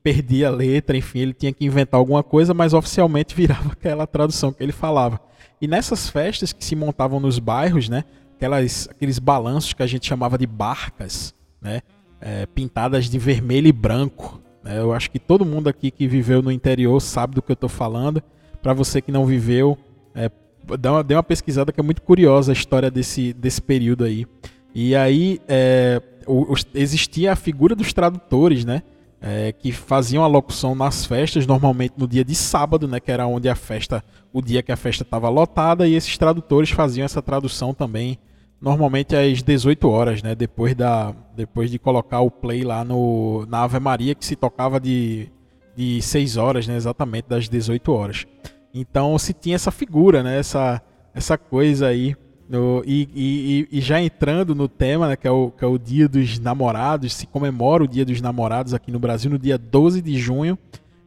perdia 0.00 0.46
a 0.46 0.50
letra, 0.52 0.96
enfim, 0.96 1.18
ele 1.18 1.32
tinha 1.32 1.52
que 1.52 1.64
inventar 1.64 1.98
alguma 1.98 2.22
coisa, 2.22 2.54
mas 2.54 2.72
oficialmente 2.72 3.34
virava 3.36 3.72
aquela 3.72 4.06
tradução 4.06 4.52
que 4.52 4.62
ele 4.62 4.70
falava. 4.70 5.20
E 5.60 5.66
nessas 5.66 6.08
festas 6.08 6.52
que 6.52 6.64
se 6.64 6.76
montavam 6.76 7.18
nos 7.18 7.40
bairros, 7.40 7.88
né? 7.88 8.04
Aquelas, 8.36 8.88
aqueles 8.88 9.18
balanços 9.18 9.72
que 9.72 9.82
a 9.82 9.88
gente 9.88 10.06
chamava 10.06 10.38
de 10.38 10.46
barcas, 10.46 11.34
né? 11.60 11.80
É, 12.20 12.46
pintadas 12.46 13.06
de 13.06 13.18
vermelho 13.18 13.66
e 13.66 13.72
branco? 13.72 14.40
Eu 14.64 14.92
acho 14.92 15.10
que 15.10 15.18
todo 15.18 15.44
mundo 15.44 15.68
aqui 15.68 15.90
que 15.90 16.06
viveu 16.06 16.40
no 16.40 16.52
interior 16.52 17.00
sabe 17.00 17.34
do 17.34 17.42
que 17.42 17.50
eu 17.50 17.54
estou 17.54 17.68
falando. 17.68 18.22
Para 18.62 18.72
você 18.72 19.00
que 19.00 19.10
não 19.10 19.26
viveu, 19.26 19.76
é, 20.14 20.30
dá 20.78 20.92
uma, 20.92 21.02
uma 21.02 21.22
pesquisada 21.22 21.72
que 21.72 21.80
é 21.80 21.82
muito 21.82 22.02
curiosa 22.02 22.52
a 22.52 22.54
história 22.54 22.90
desse, 22.90 23.32
desse 23.32 23.60
período 23.60 24.04
aí. 24.04 24.26
E 24.74 24.94
aí 24.94 25.40
é, 25.48 26.00
o, 26.26 26.52
o, 26.52 26.54
existia 26.74 27.32
a 27.32 27.36
figura 27.36 27.74
dos 27.74 27.92
tradutores, 27.92 28.64
né? 28.64 28.82
É, 29.24 29.52
que 29.52 29.70
faziam 29.70 30.24
a 30.24 30.26
locução 30.26 30.74
nas 30.74 31.06
festas, 31.06 31.46
normalmente 31.46 31.94
no 31.96 32.08
dia 32.08 32.24
de 32.24 32.34
sábado, 32.34 32.88
né, 32.88 32.98
que 32.98 33.08
era 33.08 33.24
onde 33.24 33.48
a 33.48 33.54
festa, 33.54 34.02
o 34.32 34.42
dia 34.42 34.64
que 34.64 34.72
a 34.72 34.76
festa 34.76 35.04
estava 35.04 35.28
lotada, 35.28 35.86
e 35.86 35.94
esses 35.94 36.18
tradutores 36.18 36.70
faziam 36.70 37.04
essa 37.04 37.22
tradução 37.22 37.72
também 37.72 38.18
normalmente 38.62 39.16
às 39.16 39.42
18 39.42 39.88
horas, 39.88 40.22
né? 40.22 40.36
Depois, 40.36 40.74
da, 40.74 41.12
depois 41.36 41.68
de 41.68 41.78
colocar 41.80 42.20
o 42.20 42.30
play 42.30 42.62
lá 42.62 42.84
no, 42.84 43.44
na 43.46 43.64
Ave 43.64 43.80
Maria, 43.80 44.14
que 44.14 44.24
se 44.24 44.36
tocava 44.36 44.78
de, 44.78 45.28
de 45.76 46.00
6 46.00 46.36
horas, 46.36 46.68
né? 46.68 46.76
Exatamente, 46.76 47.28
das 47.28 47.48
18 47.48 47.92
horas. 47.92 48.24
Então 48.72 49.18
se 49.18 49.32
tinha 49.32 49.56
essa 49.56 49.72
figura, 49.72 50.22
né? 50.22 50.38
Essa, 50.38 50.80
essa 51.12 51.36
coisa 51.36 51.88
aí. 51.88 52.14
No, 52.48 52.82
e, 52.86 53.08
e, 53.14 53.78
e, 53.78 53.80
já 53.80 54.00
entrando 54.00 54.54
no 54.54 54.68
tema, 54.68 55.08
né, 55.08 55.16
que, 55.16 55.26
é 55.26 55.30
o, 55.30 55.50
que 55.50 55.64
é 55.64 55.66
o 55.66 55.78
Dia 55.78 56.06
dos 56.06 56.38
Namorados, 56.38 57.14
se 57.14 57.26
comemora 57.26 57.82
o 57.82 57.88
Dia 57.88 58.04
dos 58.04 58.20
Namorados 58.20 58.74
aqui 58.74 58.92
no 58.92 58.98
Brasil 58.98 59.30
no 59.30 59.38
dia 59.38 59.56
12 59.56 60.02
de 60.02 60.18
junho. 60.18 60.58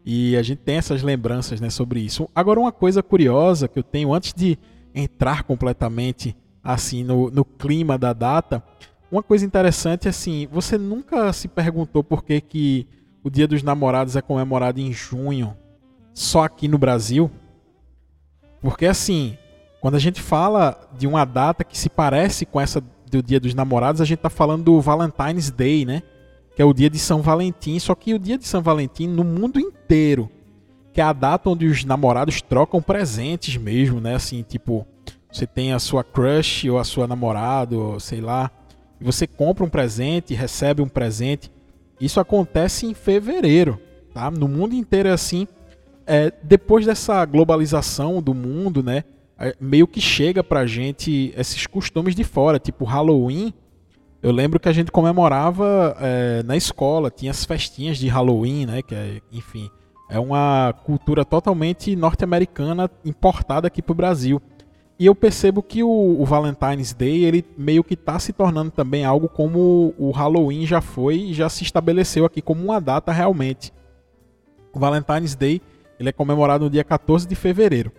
E 0.04 0.36
a 0.36 0.42
gente 0.42 0.60
tem 0.60 0.78
essas 0.78 1.04
lembranças 1.04 1.62
né, 1.62 1.70
sobre 1.70 2.00
isso. 2.00 2.28
Agora, 2.34 2.60
uma 2.60 2.72
coisa 2.72 3.04
curiosa 3.04 3.68
que 3.68 3.78
eu 3.78 3.84
tenho 3.84 4.14
antes 4.14 4.34
de 4.34 4.58
entrar 4.94 5.44
completamente 5.44 6.36
assim 6.66 7.04
no, 7.04 7.30
no 7.30 7.46
clima 7.46 7.98
da 7.98 8.12
data. 8.12 8.64
Uma 9.12 9.22
coisa 9.22 9.46
interessante 9.46 10.08
é 10.08 10.10
assim, 10.10 10.48
você 10.52 10.78
nunca 10.78 11.32
se 11.32 11.48
perguntou 11.48 12.04
por 12.04 12.24
que, 12.24 12.42
que 12.42 12.88
o 13.24 13.30
Dia 13.30 13.48
dos 13.48 13.62
Namorados 13.62 14.16
é 14.16 14.22
comemorado 14.22 14.80
em 14.80 14.92
junho, 14.92 15.56
só 16.14 16.44
aqui 16.44 16.68
no 16.68 16.80
Brasil? 16.80 17.30
Porque 18.60 18.88
assim, 18.88 19.38
quando 19.80 19.96
a 19.96 20.00
gente 20.00 20.20
fala 20.20 20.90
de 20.98 21.06
uma 21.06 21.24
data 21.24 21.64
que 21.64 21.78
se 21.78 21.88
parece 21.88 22.46
com 22.46 22.60
essa 22.60 22.84
do 23.10 23.22
Dia 23.22 23.40
dos 23.40 23.54
Namorados, 23.54 24.02
a 24.02 24.06
gente 24.06 24.18
está 24.18 24.30
falando 24.30 24.64
do 24.64 24.82
Valentine's 24.82 25.52
Day, 25.52 25.86
né? 25.86 26.02
Que 26.56 26.62
é 26.62 26.66
o 26.66 26.74
dia 26.74 26.90
de 26.90 26.98
São 26.98 27.22
Valentim. 27.22 27.78
Só 27.80 27.94
que 27.94 28.14
o 28.14 28.20
dia 28.20 28.38
de 28.38 28.48
São 28.48 28.62
Valentim, 28.62 29.08
no 29.08 29.24
mundo 29.24 29.60
inteiro, 29.60 30.30
que 30.92 31.00
é 31.00 31.04
a 31.04 31.14
data 31.14 31.50
onde 31.50 31.68
os 31.68 31.86
namorados 31.86 32.42
trocam 32.42 32.82
presentes 32.82 33.58
mesmo, 33.58 34.02
né? 34.02 34.16
Assim, 34.16 34.42
tipo, 34.42 34.88
você 35.36 35.46
tem 35.46 35.74
a 35.74 35.80
sua 35.80 36.04
crush 36.04 36.70
ou 36.70 36.80
a 36.80 36.84
sua 36.84 37.08
namorada, 37.08 37.76
ou 37.78 38.00
sei 38.00 38.22
lá, 38.22 38.50
e 39.00 39.04
você 39.04 39.28
compra 39.28 39.66
um 39.66 39.70
presente, 39.70 40.34
recebe 40.34 40.82
um 40.82 40.88
presente. 40.88 41.52
Isso 42.00 42.20
acontece 42.20 42.86
em 42.86 42.94
fevereiro, 42.94 43.80
tá? 44.14 44.32
No 44.32 44.48
mundo 44.48 44.74
inteiro 44.74 45.10
é 45.10 45.12
assim. 45.12 45.48
É, 46.08 46.32
depois 46.44 46.86
dessa 46.86 47.26
globalização 47.26 48.22
do 48.22 48.34
mundo, 48.34 48.82
né? 48.82 49.04
É, 49.38 49.54
meio 49.60 49.88
que 49.88 50.00
chega 50.00 50.42
pra 50.44 50.66
gente 50.66 51.34
esses 51.36 51.68
costumes 51.68 52.16
de 52.16 52.24
fora, 52.24 52.58
tipo 52.58 52.86
Halloween. 52.86 53.54
Eu 54.24 54.32
lembro 54.32 54.60
que 54.60 54.70
a 54.70 54.74
gente 54.74 54.92
comemorava 54.92 55.98
é, 56.00 56.44
na 56.44 56.56
escola, 56.56 57.12
tinha 57.12 57.32
as 57.32 57.44
festinhas 57.44 57.98
de 57.98 58.08
Halloween, 58.08 58.66
né? 58.66 58.82
Que 58.82 58.96
é, 58.96 59.22
enfim, 59.32 59.70
é 60.10 60.20
uma 60.20 60.74
cultura 60.86 61.26
totalmente 61.26 61.96
norte-americana 61.96 62.90
importada 63.04 63.68
aqui 63.68 63.82
pro 63.82 63.94
Brasil. 63.94 64.42
E 64.98 65.06
eu 65.06 65.14
percebo 65.14 65.62
que 65.62 65.84
o, 65.84 65.90
o, 65.90 66.26
Valentine's 66.26 66.94
Day 66.94 67.26
ele 67.26 67.46
meio 67.58 67.84
que 67.84 67.96
está 67.96 68.18
se 68.18 68.32
tornando 68.32 68.72
também 68.72 69.04
algo 69.04 69.28
como 69.28 69.94
o 69.98 70.12
Halloween 70.12 70.66
já 70.66 70.80
foi 70.80 71.18
e 71.18 71.34
já 71.34 71.50
se 71.50 71.64
estabeleceu 71.64 72.24
aqui 72.24 72.42
como 72.42 72.64
uma 72.64 72.80
data 72.80 73.12
realmente. 73.12 73.74
O 74.72 74.80
Valentine's 74.80 75.36
Day 75.36 75.62
ele 76.00 76.10
é 76.10 76.14
comemorado 76.14 76.66
no 76.66 76.70
dia 76.70 76.84
14 76.84 77.28
de 77.28 77.36
fevereiro. 77.36 77.92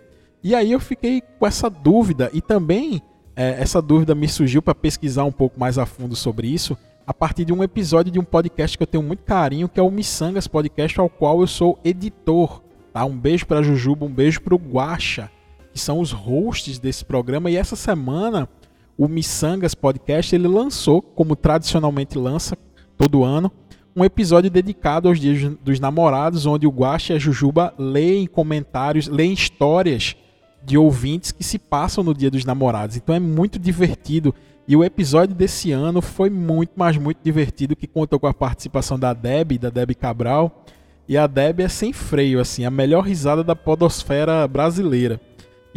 E 0.43 0.55
aí 0.55 0.71
eu 0.71 0.79
fiquei 0.79 1.21
com 1.21 1.45
essa 1.45 1.69
dúvida 1.69 2.31
e 2.33 2.41
também 2.41 3.01
é, 3.35 3.61
essa 3.61 3.79
dúvida 3.79 4.15
me 4.15 4.27
surgiu 4.27 4.61
para 4.61 4.73
pesquisar 4.73 5.23
um 5.23 5.31
pouco 5.31 5.59
mais 5.59 5.77
a 5.77 5.85
fundo 5.85 6.15
sobre 6.15 6.47
isso 6.47 6.75
a 7.05 7.13
partir 7.13 7.45
de 7.45 7.53
um 7.53 7.63
episódio 7.63 8.11
de 8.11 8.19
um 8.19 8.23
podcast 8.23 8.75
que 8.75 8.83
eu 8.83 8.87
tenho 8.87 9.03
muito 9.03 9.23
carinho, 9.23 9.69
que 9.69 9.79
é 9.79 9.83
o 9.83 9.89
Missangas 9.89 10.45
Podcast, 10.45 10.99
ao 10.99 11.07
qual 11.07 11.39
eu 11.39 11.47
sou 11.47 11.79
editor. 11.81 12.61
Tá? 12.91 13.05
Um 13.05 13.17
beijo 13.17 13.45
para 13.45 13.63
Jujuba, 13.63 14.05
um 14.05 14.11
beijo 14.11 14.41
para 14.41 14.53
o 14.53 14.57
Guacha 14.57 15.31
que 15.77 15.81
são 15.81 15.99
os 15.99 16.11
hosts 16.11 16.79
desse 16.79 17.05
programa. 17.05 17.51
E 17.51 17.55
essa 17.55 17.75
semana, 17.75 18.49
o 18.97 19.07
Missangas 19.07 19.75
Podcast 19.75 20.33
ele 20.33 20.47
lançou, 20.47 21.03
como 21.03 21.35
tradicionalmente 21.35 22.17
lança 22.17 22.57
todo 22.97 23.23
ano, 23.23 23.51
um 23.95 24.03
episódio 24.03 24.49
dedicado 24.49 25.07
aos 25.07 25.19
Dias 25.19 25.55
dos 25.63 25.79
Namorados, 25.79 26.47
onde 26.47 26.65
o 26.65 26.71
Guaxa 26.71 27.13
e 27.13 27.15
a 27.15 27.19
Jujuba 27.19 27.75
leem 27.77 28.25
comentários, 28.25 29.07
leem 29.07 29.33
histórias 29.33 30.15
de 30.63 30.79
ouvintes 30.79 31.31
que 31.31 31.43
se 31.43 31.59
passam 31.59 32.03
no 32.03 32.11
Dia 32.11 32.31
dos 32.31 32.43
Namorados. 32.43 32.97
Então 32.97 33.13
é 33.13 33.19
muito 33.19 33.59
divertido. 33.59 34.33
E 34.67 34.75
o 34.75 34.83
episódio 34.83 35.35
desse 35.35 35.71
ano 35.71 36.01
foi 36.01 36.31
muito, 36.31 36.71
mas 36.75 36.97
muito 36.97 37.19
divertido, 37.23 37.75
que 37.75 37.85
contou 37.85 38.19
com 38.19 38.25
a 38.25 38.33
participação 38.33 38.97
da 38.97 39.13
Deb, 39.13 39.59
da 39.59 39.69
Deb 39.69 39.91
Cabral. 39.93 40.65
E 41.07 41.15
a 41.15 41.27
Deb 41.27 41.59
é 41.59 41.69
sem 41.69 41.93
freio, 41.93 42.39
assim, 42.39 42.65
a 42.65 42.71
melhor 42.71 43.03
risada 43.05 43.43
da 43.43 43.55
podosfera 43.55 44.47
brasileira. 44.47 45.21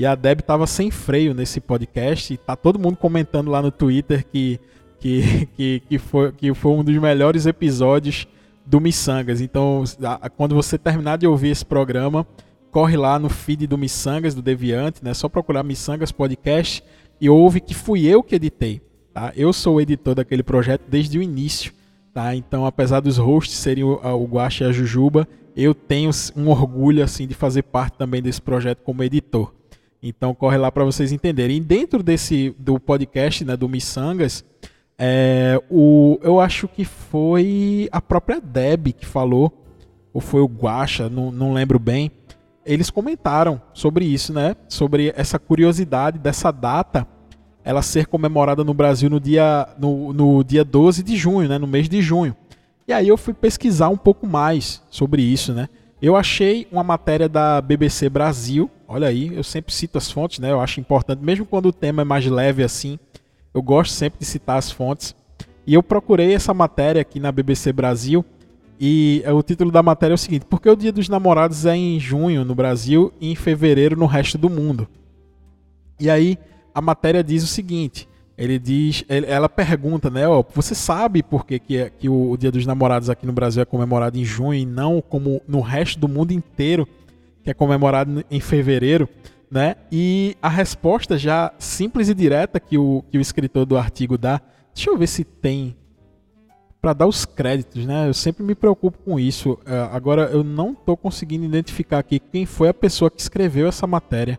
E 0.01 0.07
a 0.07 0.15
Deb 0.15 0.41
tava 0.41 0.67
sem 0.67 0.91
freio 0.91 1.35
nesse 1.35 1.61
podcast. 1.61 2.33
E 2.33 2.39
tá 2.39 2.57
todo 2.57 2.79
mundo 2.79 2.97
comentando 2.97 3.51
lá 3.51 3.61
no 3.61 3.71
Twitter 3.71 4.27
que, 4.27 4.59
que, 4.99 5.47
que, 5.55 5.83
que, 5.87 5.99
foi, 5.99 6.33
que 6.33 6.55
foi 6.55 6.73
um 6.73 6.83
dos 6.83 6.97
melhores 6.97 7.45
episódios 7.45 8.27
do 8.65 8.81
Missangas. 8.81 9.43
Então, 9.43 9.85
quando 10.39 10.55
você 10.55 10.79
terminar 10.79 11.19
de 11.19 11.27
ouvir 11.27 11.51
esse 11.51 11.67
programa, 11.67 12.27
corre 12.71 12.97
lá 12.97 13.19
no 13.19 13.29
feed 13.29 13.67
do 13.67 13.77
Missangas, 13.77 14.35
do 14.35 14.41
Deviante, 14.41 15.05
né? 15.05 15.13
Só 15.13 15.29
procurar 15.29 15.63
Missangas 15.63 16.11
Podcast 16.11 16.83
e 17.21 17.29
ouve 17.29 17.61
que 17.61 17.75
fui 17.75 18.07
eu 18.07 18.23
que 18.23 18.37
editei. 18.37 18.81
Tá? 19.13 19.35
Eu 19.37 19.53
sou 19.53 19.75
o 19.75 19.81
editor 19.83 20.15
daquele 20.15 20.43
projeto 20.43 20.85
desde 20.89 21.19
o 21.19 21.23
início. 21.23 21.75
Tá? 22.15 22.35
Então, 22.35 22.65
apesar 22.65 23.01
dos 23.01 23.19
hosts 23.19 23.55
serem 23.55 23.85
o, 23.85 24.01
o 24.03 24.31
e 24.35 24.65
a 24.65 24.73
Jujuba, 24.73 25.29
eu 25.55 25.75
tenho 25.75 26.11
um 26.35 26.49
orgulho 26.49 27.05
assim 27.05 27.27
de 27.27 27.35
fazer 27.35 27.65
parte 27.65 27.99
também 27.99 28.23
desse 28.23 28.41
projeto 28.41 28.79
como 28.83 29.05
editor. 29.05 29.60
Então 30.03 30.35
corre 30.35 30.57
lá 30.57 30.71
para 30.73 30.85
vocês 30.85 31.13
entenderem. 31.13 31.59
E 31.59 31.61
dentro 31.61 32.03
desse 32.03 32.55
do 32.59 32.79
podcast, 32.79 33.45
né, 33.45 33.57
do 33.57 33.69
Missangas, 33.69 34.45
é, 34.99 35.61
o, 35.71 36.19
eu 36.23 36.41
acho 36.41 36.69
que 36.69 36.85
foi 36.85 37.89
a 37.93 38.01
própria 38.01 38.41
Deb 38.41 38.93
que 38.93 39.07
falou, 39.07 39.65
ou 40.13 40.21
foi 40.21 40.41
o 40.41 40.47
Guacha, 40.47 41.09
não, 41.09 41.31
não 41.31 41.53
lembro 41.53 41.79
bem. 41.79 42.11
Eles 42.65 42.91
comentaram 42.91 43.61
sobre 43.73 44.05
isso, 44.05 44.33
né? 44.33 44.55
Sobre 44.69 45.13
essa 45.17 45.39
curiosidade 45.39 46.19
dessa 46.19 46.51
data 46.51 47.07
ela 47.65 47.83
ser 47.83 48.07
comemorada 48.07 48.65
no 48.65 48.75
Brasil 48.75 49.11
no 49.11 49.21
dia, 49.21 49.69
no, 49.79 50.13
no 50.13 50.43
dia 50.43 50.65
12 50.65 51.03
de 51.03 51.17
junho, 51.17 51.49
né? 51.49 51.59
No 51.59 51.67
mês 51.67 51.89
de 51.89 52.01
junho. 52.01 52.35
E 52.87 52.93
aí 52.93 53.07
eu 53.09 53.17
fui 53.17 53.35
pesquisar 53.35 53.89
um 53.89 53.97
pouco 53.97 54.27
mais 54.27 54.83
sobre 54.91 55.23
isso, 55.23 55.53
né? 55.53 55.69
Eu 56.03 56.17
achei 56.17 56.67
uma 56.73 56.83
matéria 56.83 57.29
da 57.29 57.61
BBC 57.61 58.09
Brasil. 58.09 58.71
Olha 58.89 59.09
aí, 59.09 59.35
eu 59.35 59.45
sempre 59.45 59.73
cito 59.75 59.99
as 59.99 60.11
fontes, 60.11 60.39
né? 60.39 60.51
Eu 60.51 60.61
acho 60.61 60.81
importante, 60.81 61.23
mesmo 61.23 61.45
quando 61.45 61.67
o 61.67 61.73
tema 61.73 62.01
é 62.01 62.05
mais 62.05 62.27
leve 62.27 62.63
assim, 62.63 62.99
eu 63.53 63.61
gosto 63.61 63.93
sempre 63.93 64.19
de 64.19 64.25
citar 64.25 64.57
as 64.57 64.71
fontes. 64.71 65.15
E 65.67 65.75
eu 65.75 65.83
procurei 65.83 66.33
essa 66.35 66.55
matéria 66.55 67.03
aqui 67.03 67.21
na 67.21 67.31
BBC 67.31 67.71
Brasil. 67.73 68.25
E 68.81 69.23
o 69.27 69.43
título 69.43 69.71
da 69.71 69.83
matéria 69.83 70.15
é 70.15 70.17
o 70.17 70.19
seguinte: 70.19 70.47
Por 70.47 70.59
que 70.59 70.71
o 70.71 70.77
Dia 70.77 70.91
dos 70.91 71.07
Namorados 71.07 71.67
é 71.67 71.77
em 71.77 72.01
junho 72.01 72.47
no 72.47 72.55
Brasil 72.55 73.13
e 73.21 73.31
em 73.31 73.35
fevereiro 73.35 73.95
no 73.95 74.07
resto 74.07 74.39
do 74.39 74.49
mundo? 74.49 74.89
E 76.01 76.09
aí 76.09 76.39
a 76.75 76.81
matéria 76.81 77.23
diz 77.23 77.45
o 77.45 77.47
seguinte: 77.47 78.09
ele 78.41 78.59
diz, 78.59 79.05
ela 79.09 79.49
pergunta, 79.49 80.11
né, 80.11 80.27
ó, 80.27 80.43
você 80.55 80.75
sabe 80.75 81.23
por 81.23 81.47
que, 81.47 81.59
que, 81.59 81.77
é, 81.77 81.91
que 81.91 82.09
o, 82.09 82.37
Dia 82.37 82.51
dos 82.51 82.67
Namorados 82.67 83.11
aqui 83.11 83.27
no 83.27 83.33
Brasil 83.33 83.63
é 83.63 83.65
comemorado 83.65 84.19
em 84.19 84.25
junho 84.25 84.55
e 84.55 84.67
não 84.67 85.01
como 85.01 85.41
no 85.47 85.61
resto 85.61 86.01
do 86.01 86.09
mundo 86.09 86.33
inteiro, 86.33 86.89
que 87.45 87.51
é 87.51 87.55
comemorado 87.55 88.25
em 88.31 88.41
fevereiro? 88.41 89.09
né? 89.51 89.75
E 89.91 90.37
a 90.41 90.49
resposta 90.49 91.19
já 91.19 91.53
simples 91.59 92.09
e 92.09 92.15
direta 92.15 92.61
que 92.61 92.79
o, 92.79 93.03
que 93.11 93.19
o 93.19 93.21
escritor 93.21 93.67
do 93.67 93.77
artigo 93.77 94.17
dá. 94.17 94.41
Deixa 94.73 94.91
eu 94.91 94.97
ver 94.97 95.09
se 95.09 95.25
tem 95.25 95.77
para 96.81 96.93
dar 96.93 97.07
os 97.07 97.27
créditos, 97.27 97.85
né? 97.85 98.09
Eu 98.09 98.15
sempre 98.15 98.43
me 98.43 98.55
preocupo 98.55 98.99
com 99.05 99.19
isso. 99.19 99.59
É, 99.67 99.89
agora 99.93 100.31
eu 100.31 100.45
não 100.45 100.73
estou 100.73 100.97
conseguindo 100.97 101.45
identificar 101.45 101.99
aqui 101.99 102.21
quem 102.21 102.47
foi 102.47 102.69
a 102.69 102.75
pessoa 102.75 103.11
que 103.11 103.21
escreveu 103.21 103.67
essa 103.67 103.87
matéria. 103.87 104.39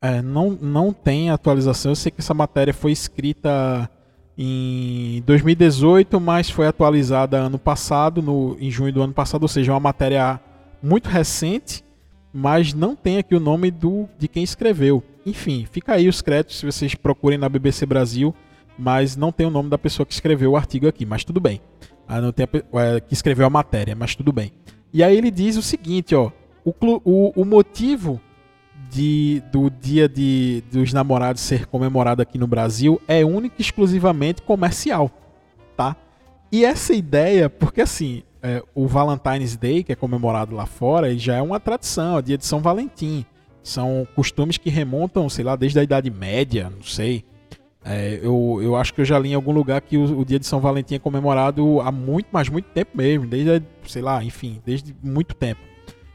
É, 0.00 0.22
não, 0.22 0.50
não 0.50 0.92
tem 0.92 1.30
atualização. 1.30 1.92
Eu 1.92 1.96
sei 1.96 2.12
que 2.12 2.20
essa 2.20 2.34
matéria 2.34 2.72
foi 2.72 2.92
escrita 2.92 3.90
em 4.36 5.22
2018, 5.26 6.20
mas 6.20 6.48
foi 6.48 6.66
atualizada 6.66 7.38
ano 7.38 7.58
passado, 7.58 8.22
no, 8.22 8.56
em 8.60 8.70
junho 8.70 8.92
do 8.92 9.02
ano 9.02 9.12
passado, 9.12 9.42
ou 9.42 9.48
seja, 9.48 9.72
uma 9.72 9.80
matéria 9.80 10.40
muito 10.80 11.08
recente 11.08 11.82
mas 12.32 12.74
não 12.74 12.94
tem 12.94 13.18
aqui 13.18 13.34
o 13.34 13.40
nome 13.40 13.70
do, 13.70 14.08
de 14.18 14.28
quem 14.28 14.42
escreveu. 14.42 15.02
Enfim, 15.24 15.66
fica 15.70 15.94
aí 15.94 16.08
os 16.08 16.22
créditos 16.22 16.58
se 16.58 16.66
vocês 16.66 16.94
procurem 16.94 17.38
na 17.38 17.48
BBC 17.48 17.86
Brasil, 17.86 18.34
mas 18.78 19.16
não 19.16 19.32
tem 19.32 19.46
o 19.46 19.50
nome 19.50 19.68
da 19.68 19.78
pessoa 19.78 20.06
que 20.06 20.12
escreveu 20.12 20.52
o 20.52 20.56
artigo 20.56 20.86
aqui, 20.86 21.04
mas 21.04 21.24
tudo 21.24 21.40
bem. 21.40 21.60
Ah, 22.06 22.20
não 22.20 22.32
tem 22.32 22.46
a, 22.46 22.80
é, 22.80 23.00
que 23.00 23.12
escreveu 23.12 23.46
a 23.46 23.50
matéria, 23.50 23.94
mas 23.94 24.14
tudo 24.14 24.32
bem. 24.32 24.52
E 24.92 25.02
aí 25.02 25.16
ele 25.16 25.30
diz 25.30 25.56
o 25.56 25.62
seguinte, 25.62 26.14
ó, 26.14 26.30
o, 26.64 26.72
o, 27.04 27.42
o 27.42 27.44
motivo 27.44 28.20
de, 28.90 29.42
do 29.52 29.70
Dia 29.70 30.08
de, 30.08 30.62
dos 30.72 30.92
Namorados 30.92 31.42
ser 31.42 31.66
comemorado 31.66 32.22
aqui 32.22 32.38
no 32.38 32.46
Brasil 32.46 33.00
é 33.06 33.24
único 33.24 33.56
e 33.58 33.62
exclusivamente 33.62 34.42
comercial, 34.42 35.10
tá? 35.76 35.96
E 36.50 36.64
essa 36.64 36.94
ideia, 36.94 37.50
porque 37.50 37.82
assim, 37.82 38.22
é, 38.42 38.62
o 38.74 38.86
Valentine's 38.86 39.56
Day, 39.56 39.82
que 39.82 39.92
é 39.92 39.94
comemorado 39.94 40.54
lá 40.54 40.66
fora, 40.66 41.16
já 41.18 41.36
é 41.36 41.42
uma 41.42 41.60
tradição, 41.60 42.16
é 42.16 42.18
o 42.18 42.22
dia 42.22 42.38
de 42.38 42.46
São 42.46 42.60
Valentim. 42.60 43.24
São 43.62 44.06
costumes 44.14 44.56
que 44.56 44.70
remontam, 44.70 45.28
sei 45.28 45.44
lá, 45.44 45.56
desde 45.56 45.78
a 45.78 45.82
Idade 45.82 46.10
Média, 46.10 46.70
não 46.74 46.82
sei. 46.82 47.24
É, 47.84 48.18
eu, 48.22 48.60
eu 48.62 48.76
acho 48.76 48.92
que 48.94 49.00
eu 49.00 49.04
já 49.04 49.18
li 49.18 49.30
em 49.30 49.34
algum 49.34 49.52
lugar 49.52 49.80
que 49.80 49.96
o, 49.96 50.20
o, 50.20 50.24
dia 50.24 50.38
de 50.38 50.46
São 50.46 50.60
Valentim 50.60 50.94
é 50.94 50.98
comemorado 50.98 51.80
há 51.80 51.92
muito, 51.92 52.28
mas 52.32 52.48
muito 52.48 52.66
tempo 52.66 52.92
mesmo, 52.94 53.26
desde, 53.26 53.62
sei 53.86 54.02
lá, 54.02 54.22
enfim, 54.24 54.60
desde 54.64 54.94
muito 55.02 55.34
tempo. 55.34 55.60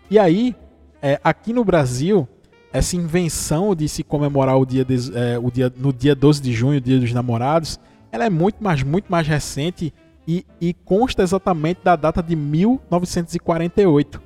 E 0.10 0.18
aí, 0.18 0.56
é, 1.02 1.20
aqui 1.24 1.54
no 1.54 1.64
Brasil, 1.64 2.28
essa 2.74 2.96
invenção 2.96 3.76
de 3.76 3.88
se 3.88 4.04
comemorar 4.04 4.58
o 4.58 4.66
dia, 4.66 4.84
de, 4.84 4.96
é, 5.16 5.38
o 5.38 5.52
dia 5.52 5.72
no 5.78 5.94
dia 5.94 6.16
12 6.16 6.42
de 6.42 6.52
junho, 6.52 6.80
o 6.80 6.82
dia 6.82 7.00
dos 7.00 7.14
namorados, 7.14 7.80
ela 8.12 8.26
é 8.26 8.30
muito, 8.30 8.58
mas 8.60 8.82
muito 8.82 9.06
mais 9.12 9.28
recente 9.28 9.94
e, 10.28 10.44
e 10.60 10.74
consta 10.74 11.22
exatamente 11.22 11.82
da 11.84 11.96
data 11.96 12.22
de 12.24 12.36
1948. 12.36 14.20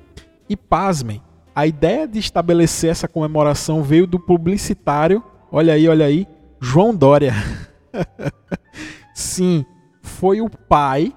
E 0.48 0.56
pasmem, 0.56 1.22
a 1.54 1.66
ideia 1.66 2.08
de 2.08 2.18
estabelecer 2.18 2.90
essa 2.90 3.06
comemoração 3.06 3.82
veio 3.82 4.06
do 4.06 4.18
publicitário, 4.18 5.22
olha 5.52 5.74
aí, 5.74 5.86
olha 5.86 6.06
aí, 6.06 6.26
João 6.60 6.94
Dória. 6.94 7.34
Sim, 9.14 9.64
foi 10.00 10.40
o 10.40 10.48
pai 10.48 11.12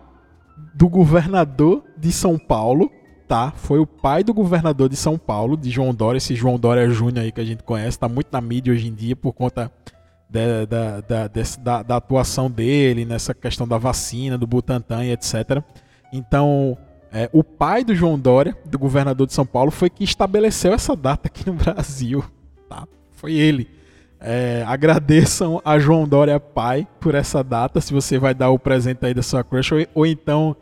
do 0.74 0.90
governador 0.90 1.84
de 1.98 2.12
São 2.12 2.38
Paulo, 2.38 2.92
tá? 3.32 3.54
Foi 3.56 3.80
o 3.80 3.88
pai 3.88 4.26
do 4.26 4.34
governador 4.34 4.90
de 4.90 4.98
São 4.98 5.18
Paulo, 5.18 5.56
de 5.56 5.70
João 5.70 5.94
Dória, 5.94 6.18
esse 6.18 6.36
João 6.36 6.60
Dória 6.60 6.90
Júnior 6.90 7.24
aí 7.24 7.32
que 7.32 7.40
a 7.40 7.46
gente 7.46 7.64
conhece, 7.64 7.98
tá 7.98 8.10
muito 8.10 8.28
na 8.30 8.42
mídia 8.42 8.74
hoje 8.74 8.90
em 8.90 8.94
dia 8.94 9.16
por 9.16 9.32
conta 9.32 9.72
da, 10.30 10.66
da, 10.66 11.00
da, 11.00 11.28
da, 11.28 11.84
da 11.84 11.96
atuação 11.96 12.52
dele 12.52 13.06
nessa 13.06 13.34
questão 13.34 13.66
da 13.66 13.78
vacina, 13.78 14.38
do 14.38 14.46
Butantan 14.46 15.06
e 15.06 15.12
etc. 15.14 15.64
Então, 16.12 16.78
é, 17.10 17.30
o 17.32 17.42
pai 17.42 17.86
do 17.86 17.96
João 17.96 18.20
Dória, 18.20 18.54
do 18.66 18.78
governador 18.78 19.26
de 19.26 19.32
São 19.32 19.46
Paulo, 19.46 19.72
foi 19.72 19.90
que 19.90 20.04
estabeleceu 20.04 20.74
essa 20.74 20.94
data 20.94 21.30
aqui 21.30 21.50
no 21.50 21.54
Brasil. 21.64 22.22
Tá? 22.68 22.86
Foi 23.12 23.32
ele. 23.32 23.70
É, 24.20 24.66
agradeçam 24.68 25.62
a 25.64 25.80
João 25.80 26.06
Dória 26.06 26.38
pai 26.38 26.86
por 27.00 27.16
essa 27.16 27.42
data, 27.42 27.80
se 27.80 27.94
você 27.94 28.20
vai 28.20 28.34
dar 28.34 28.50
o 28.50 28.60
presente 28.60 29.06
aí 29.06 29.14
da 29.14 29.24
sua 29.24 29.42
crush, 29.42 29.72
ou, 29.72 29.88
ou 29.96 30.06
então 30.06 30.54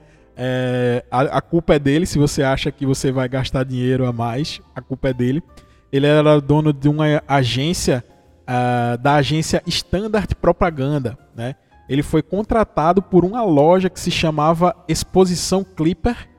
é, 0.42 1.04
a, 1.12 1.22
a, 1.22 1.42
culpa 1.42 1.76
é 1.76 1.80
dele, 1.80 2.06
se 2.06 2.18
você 2.18 2.44
acha 2.44 2.72
que 2.72 2.86
você 2.86 3.12
vai 3.12 3.28
gastar 3.28 3.66
dinheiro 3.66 4.06
a 4.06 4.14
mais, 4.14 4.62
a 4.74 4.80
culpa 4.80 5.10
é 5.10 5.14
dele. 5.14 5.44
Ele 5.92 6.08
era 6.08 6.40
dono 6.40 6.72
de 6.72 6.88
uma 6.88 7.22
agência 7.28 8.02
uh, 8.44 8.98
da 9.00 9.16
agência 9.16 9.62
Standard 9.68 10.34
Propaganda. 10.36 11.18
Né? 11.36 11.56
Ele 11.90 12.02
foi 12.02 12.22
contratado 12.22 13.02
por 13.02 13.26
uma 13.26 13.44
loja 13.44 13.90
que 13.90 14.00
se 14.00 14.10
chamava 14.10 14.74
Exposição 14.88 15.62
Clipper, 15.62 16.30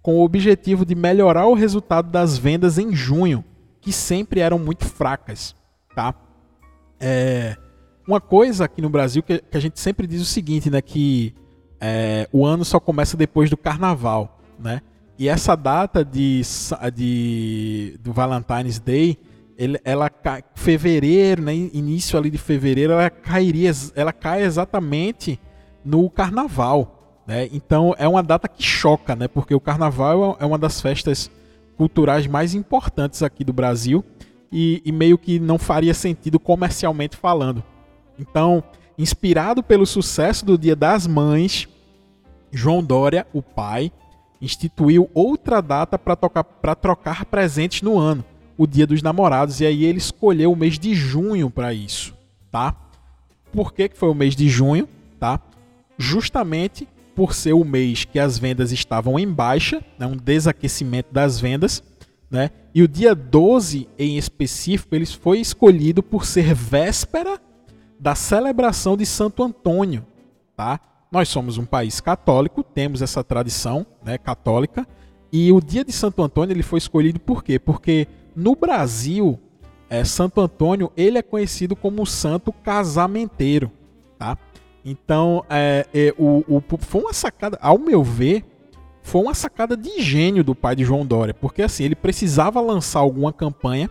com 0.00 0.14
o 0.14 0.24
objetivo 0.24 0.86
de 0.86 0.94
melhorar 0.94 1.46
o 1.46 1.54
resultado 1.54 2.08
das 2.08 2.38
vendas 2.38 2.78
em 2.78 2.94
junho, 2.94 3.44
que 3.80 3.92
sempre 3.92 4.38
eram 4.38 4.60
muito 4.60 4.84
fracas. 4.84 5.56
Tá? 5.92 6.14
É, 7.00 7.56
uma 8.06 8.20
coisa 8.20 8.66
aqui 8.66 8.80
no 8.80 8.88
Brasil 8.88 9.24
que, 9.24 9.40
que, 9.40 9.56
a 9.56 9.60
gente 9.60 9.80
sempre 9.80 10.06
diz 10.06 10.22
o 10.22 10.24
seguinte, 10.24 10.70
né, 10.70 10.80
que 10.80 11.34
é, 11.80 12.28
o 12.32 12.44
ano 12.44 12.64
só 12.64 12.78
começa 12.78 13.16
depois 13.16 13.48
do 13.48 13.56
Carnaval, 13.56 14.38
né? 14.58 14.82
E 15.18 15.28
essa 15.28 15.54
data 15.54 16.04
de, 16.04 16.40
de 16.94 17.98
do 18.02 18.12
Valentine's 18.12 18.78
Day 18.78 19.18
ele, 19.60 19.78
ela 19.84 20.10
fevereiro, 20.54 21.42
né, 21.42 21.54
início 21.54 22.18
ali 22.18 22.30
de 22.30 22.38
fevereiro, 22.38 22.94
ela 22.94 23.10
cairia, 23.10 23.70
ela 23.94 24.10
cai 24.10 24.42
exatamente 24.42 25.38
no 25.84 26.08
carnaval, 26.08 27.20
né? 27.26 27.46
Então 27.52 27.94
é 27.98 28.08
uma 28.08 28.22
data 28.22 28.48
que 28.48 28.62
choca, 28.62 29.14
né? 29.14 29.28
Porque 29.28 29.54
o 29.54 29.60
carnaval 29.60 30.38
é 30.40 30.46
uma 30.46 30.56
das 30.56 30.80
festas 30.80 31.30
culturais 31.76 32.26
mais 32.26 32.54
importantes 32.54 33.22
aqui 33.22 33.44
do 33.44 33.52
Brasil 33.52 34.02
e, 34.50 34.80
e 34.82 34.90
meio 34.90 35.18
que 35.18 35.38
não 35.38 35.58
faria 35.58 35.92
sentido 35.92 36.40
comercialmente 36.40 37.14
falando. 37.14 37.62
Então, 38.18 38.64
inspirado 39.00 39.62
pelo 39.62 39.86
sucesso 39.86 40.44
do 40.44 40.58
Dia 40.58 40.76
das 40.76 41.06
Mães, 41.06 41.68
João 42.52 42.82
Dória, 42.82 43.26
o 43.32 43.40
pai, 43.40 43.90
instituiu 44.40 45.10
outra 45.14 45.60
data 45.60 45.98
para 45.98 46.74
trocar 46.74 47.24
presentes 47.24 47.82
no 47.82 47.98
ano 47.98 48.24
o 48.58 48.66
Dia 48.66 48.86
dos 48.86 49.00
Namorados 49.00 49.58
e 49.60 49.64
aí 49.64 49.86
ele 49.86 49.96
escolheu 49.96 50.52
o 50.52 50.56
mês 50.56 50.78
de 50.78 50.94
junho 50.94 51.48
para 51.48 51.72
isso, 51.72 52.14
tá? 52.50 52.76
Por 53.50 53.72
que, 53.72 53.88
que 53.88 53.96
foi 53.96 54.10
o 54.10 54.14
mês 54.14 54.36
de 54.36 54.50
junho, 54.50 54.86
tá? 55.18 55.40
Justamente 55.96 56.86
por 57.14 57.32
ser 57.34 57.54
o 57.54 57.64
mês 57.64 58.04
que 58.04 58.18
as 58.18 58.38
vendas 58.38 58.70
estavam 58.70 59.18
em 59.18 59.26
baixa, 59.26 59.82
né, 59.98 60.04
um 60.04 60.14
desaquecimento 60.14 61.08
das 61.10 61.40
vendas, 61.40 61.82
né? 62.30 62.50
E 62.74 62.82
o 62.82 62.88
dia 62.88 63.14
12 63.14 63.88
em 63.98 64.18
específico, 64.18 64.94
ele 64.94 65.06
foi 65.06 65.40
escolhido 65.40 66.02
por 66.02 66.26
ser 66.26 66.54
véspera 66.54 67.40
da 68.00 68.14
celebração 68.14 68.96
de 68.96 69.04
Santo 69.04 69.42
Antônio, 69.42 70.06
tá? 70.56 70.80
Nós 71.12 71.28
somos 71.28 71.58
um 71.58 71.66
país 71.66 72.00
católico, 72.00 72.62
temos 72.62 73.02
essa 73.02 73.22
tradição, 73.22 73.86
né, 74.02 74.16
católica, 74.16 74.86
e 75.30 75.52
o 75.52 75.60
dia 75.60 75.84
de 75.84 75.92
Santo 75.92 76.22
Antônio 76.22 76.54
ele 76.54 76.62
foi 76.62 76.78
escolhido 76.78 77.20
por 77.20 77.44
quê? 77.44 77.58
Porque 77.58 78.08
no 78.34 78.56
Brasil, 78.56 79.38
é, 79.90 80.02
Santo 80.02 80.40
Antônio 80.40 80.90
ele 80.96 81.18
é 81.18 81.22
conhecido 81.22 81.76
como 81.76 82.06
santo 82.06 82.52
casamenteiro, 82.52 83.70
tá? 84.18 84.38
Então, 84.82 85.44
é, 85.50 85.86
é, 85.92 86.14
o, 86.18 86.42
o, 86.48 86.62
foi 86.78 87.02
uma 87.02 87.12
sacada, 87.12 87.58
ao 87.60 87.78
meu 87.78 88.02
ver, 88.02 88.42
foi 89.02 89.20
uma 89.20 89.34
sacada 89.34 89.76
de 89.76 90.00
gênio 90.00 90.42
do 90.42 90.54
pai 90.54 90.74
de 90.74 90.84
João 90.84 91.04
Dória, 91.04 91.34
porque 91.34 91.60
assim 91.60 91.84
ele 91.84 91.94
precisava 91.94 92.62
lançar 92.62 93.00
alguma 93.00 93.30
campanha 93.30 93.90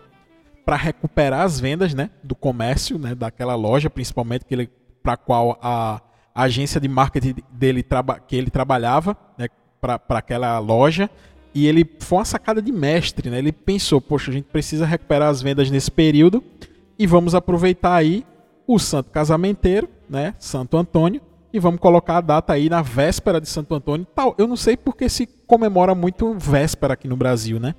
para 0.70 0.76
recuperar 0.76 1.42
as 1.42 1.60
vendas, 1.60 1.96
né, 1.96 2.12
do 2.24 2.36
comércio, 2.36 3.00
né, 3.00 3.16
daquela 3.16 3.56
loja, 3.56 3.90
principalmente 3.90 4.46
que 4.46 4.54
ele, 4.54 4.70
para 5.02 5.18
qual 5.18 5.58
a, 5.60 6.00
a, 6.36 6.44
agência 6.44 6.80
de 6.80 6.88
marketing 6.88 7.38
dele 7.50 7.84
que 8.28 8.36
ele 8.36 8.52
trabalhava, 8.52 9.18
né, 9.36 9.48
para 9.82 10.00
aquela 10.10 10.60
loja 10.60 11.10
e 11.56 11.66
ele 11.66 11.90
foi 11.98 12.20
uma 12.20 12.26
sacada 12.26 12.62
de 12.62 12.72
mestre, 12.72 13.32
né? 13.32 13.40
Ele 13.40 13.52
pensou, 13.52 14.00
poxa, 14.00 14.30
a 14.30 14.34
gente 14.36 14.46
precisa 14.46 14.86
recuperar 14.86 15.30
as 15.30 15.42
vendas 15.42 15.72
nesse 15.72 15.90
período 15.90 16.44
e 17.00 17.08
vamos 17.08 17.34
aproveitar 17.34 17.96
aí 17.96 18.24
o 18.68 18.78
santo 18.78 19.10
casamenteiro, 19.10 19.90
né? 20.08 20.36
Santo 20.38 20.78
Antônio, 20.78 21.20
e 21.52 21.58
vamos 21.58 21.80
colocar 21.80 22.18
a 22.18 22.22
data 22.22 22.54
aí 22.54 22.70
na 22.70 22.84
véspera 22.84 23.42
de 23.42 23.50
Santo 23.50 23.74
Antônio. 23.74 24.06
Tal, 24.14 24.36
eu 24.38 24.48
não 24.48 24.56
sei 24.56 24.78
porque 24.78 25.10
se 25.10 25.26
comemora 25.48 25.96
muito 25.96 26.36
véspera 26.36 26.94
aqui 26.94 27.08
no 27.08 27.18
Brasil, 27.18 27.60
né? 27.60 27.74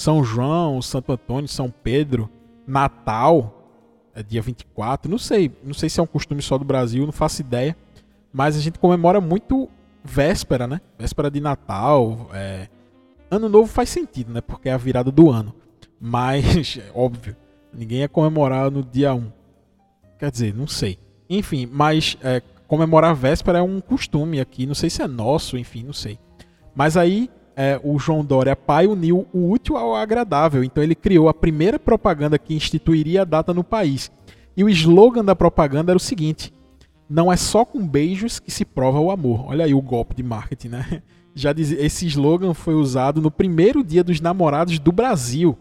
São 0.00 0.24
João, 0.24 0.80
Santo 0.80 1.12
Antônio, 1.12 1.46
São 1.46 1.70
Pedro, 1.70 2.30
Natal, 2.66 3.68
é 4.14 4.22
dia 4.22 4.40
24, 4.40 5.10
não 5.10 5.18
sei, 5.18 5.52
não 5.62 5.74
sei 5.74 5.90
se 5.90 6.00
é 6.00 6.02
um 6.02 6.06
costume 6.06 6.40
só 6.40 6.56
do 6.56 6.64
Brasil, 6.64 7.04
não 7.04 7.12
faço 7.12 7.42
ideia, 7.42 7.76
mas 8.32 8.56
a 8.56 8.60
gente 8.60 8.78
comemora 8.78 9.20
muito 9.20 9.68
véspera, 10.02 10.66
né? 10.66 10.80
Véspera 10.98 11.30
de 11.30 11.40
Natal, 11.40 12.30
é, 12.32 12.68
Ano 13.30 13.48
novo 13.48 13.70
faz 13.70 13.90
sentido, 13.90 14.32
né? 14.32 14.40
Porque 14.40 14.70
é 14.70 14.72
a 14.72 14.78
virada 14.78 15.12
do 15.12 15.30
ano. 15.30 15.54
Mas, 16.00 16.78
é 16.82 16.90
óbvio, 16.94 17.36
ninguém 17.70 17.98
ia 17.98 18.08
comemorar 18.08 18.70
no 18.70 18.82
dia 18.82 19.14
1. 19.14 19.30
Quer 20.18 20.30
dizer, 20.30 20.54
não 20.54 20.66
sei. 20.66 20.98
Enfim, 21.28 21.68
mas 21.70 22.16
é, 22.22 22.42
comemorar 22.66 23.10
a 23.10 23.14
véspera 23.14 23.58
é 23.58 23.62
um 23.62 23.80
costume 23.80 24.40
aqui. 24.40 24.66
Não 24.66 24.74
sei 24.74 24.88
se 24.88 25.02
é 25.02 25.06
nosso, 25.06 25.58
enfim, 25.58 25.84
não 25.84 25.92
sei. 25.92 26.18
Mas 26.74 26.96
aí 26.96 27.30
é, 27.56 27.80
o 27.82 27.98
João 27.98 28.24
Dória 28.24 28.54
pai 28.56 28.86
uniu 28.86 29.26
o 29.32 29.50
útil 29.50 29.76
ao 29.76 29.94
agradável. 29.94 30.64
Então 30.64 30.82
ele 30.82 30.94
criou 30.94 31.28
a 31.28 31.34
primeira 31.34 31.78
propaganda 31.78 32.38
que 32.38 32.54
instituiria 32.54 33.22
a 33.22 33.24
data 33.24 33.52
no 33.52 33.64
país. 33.64 34.10
E 34.56 34.64
o 34.64 34.68
slogan 34.68 35.24
da 35.24 35.36
propaganda 35.36 35.92
era 35.92 35.96
o 35.96 36.00
seguinte: 36.00 36.52
não 37.08 37.32
é 37.32 37.36
só 37.36 37.64
com 37.64 37.86
beijos 37.86 38.38
que 38.38 38.50
se 38.50 38.64
prova 38.64 39.00
o 39.00 39.10
amor. 39.10 39.46
Olha 39.48 39.64
aí 39.64 39.74
o 39.74 39.82
golpe 39.82 40.14
de 40.14 40.22
marketing, 40.22 40.68
né? 40.68 41.02
Já 41.34 41.52
diz, 41.52 41.70
esse 41.70 42.06
slogan 42.06 42.54
foi 42.54 42.74
usado 42.74 43.20
no 43.20 43.30
primeiro 43.30 43.84
dia 43.84 44.02
dos 44.02 44.20
namorados 44.20 44.78
do 44.78 44.90
Brasil, 44.90 45.56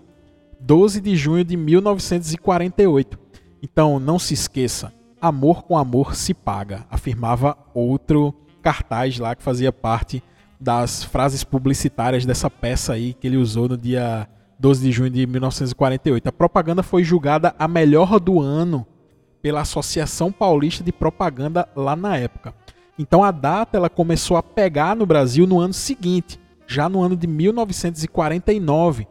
12 0.59 0.99
de 0.99 1.15
junho 1.15 1.43
de 1.43 1.55
1948. 1.55 3.19
Então, 3.61 3.99
não 3.99 4.17
se 4.17 4.33
esqueça, 4.33 4.91
amor 5.21 5.63
com 5.63 5.77
amor 5.77 6.15
se 6.15 6.33
paga, 6.33 6.85
afirmava 6.89 7.57
outro 7.73 8.33
cartaz 8.61 9.17
lá 9.19 9.35
que 9.35 9.43
fazia 9.43 9.71
parte 9.71 10.23
das 10.59 11.03
frases 11.03 11.43
publicitárias 11.43 12.25
dessa 12.25 12.49
peça 12.49 12.93
aí 12.93 13.13
que 13.13 13.27
ele 13.27 13.37
usou 13.37 13.69
no 13.69 13.77
dia 13.77 14.27
12 14.59 14.81
de 14.81 14.91
junho 14.91 15.09
de 15.09 15.25
1948. 15.25 16.27
A 16.27 16.31
propaganda 16.31 16.83
foi 16.83 17.03
julgada 17.03 17.55
a 17.57 17.67
melhor 17.67 18.19
do 18.19 18.41
ano 18.41 18.85
pela 19.41 19.61
Associação 19.61 20.31
Paulista 20.31 20.83
de 20.83 20.91
Propaganda 20.91 21.67
lá 21.75 21.95
na 21.95 22.17
época. 22.17 22.53
Então 22.97 23.23
a 23.23 23.31
data 23.31 23.77
ela 23.77 23.89
começou 23.89 24.35
a 24.35 24.43
pegar 24.43 24.95
no 24.95 25.05
Brasil 25.05 25.47
no 25.47 25.59
ano 25.59 25.73
seguinte, 25.73 26.37
já 26.67 26.89
no 26.89 27.01
ano 27.01 27.15
de 27.15 27.25
1949, 27.25 29.07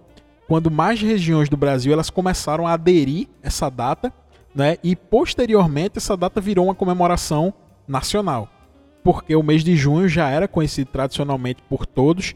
quando 0.46 0.70
mais 0.70 1.00
regiões 1.00 1.48
do 1.48 1.56
Brasil 1.56 1.92
elas 1.92 2.10
começaram 2.10 2.66
a 2.66 2.74
aderir 2.74 3.28
essa 3.42 3.70
data, 3.70 4.12
né? 4.54 4.76
E 4.84 4.94
posteriormente 4.94 5.96
essa 5.96 6.14
data 6.16 6.40
virou 6.40 6.66
uma 6.66 6.74
comemoração 6.74 7.54
nacional, 7.86 8.48
porque 9.02 9.34
o 9.34 9.42
mês 9.42 9.64
de 9.64 9.76
junho 9.76 10.08
já 10.08 10.28
era 10.28 10.48
conhecido 10.48 10.90
tradicionalmente 10.90 11.62
por 11.68 11.86
todos 11.86 12.34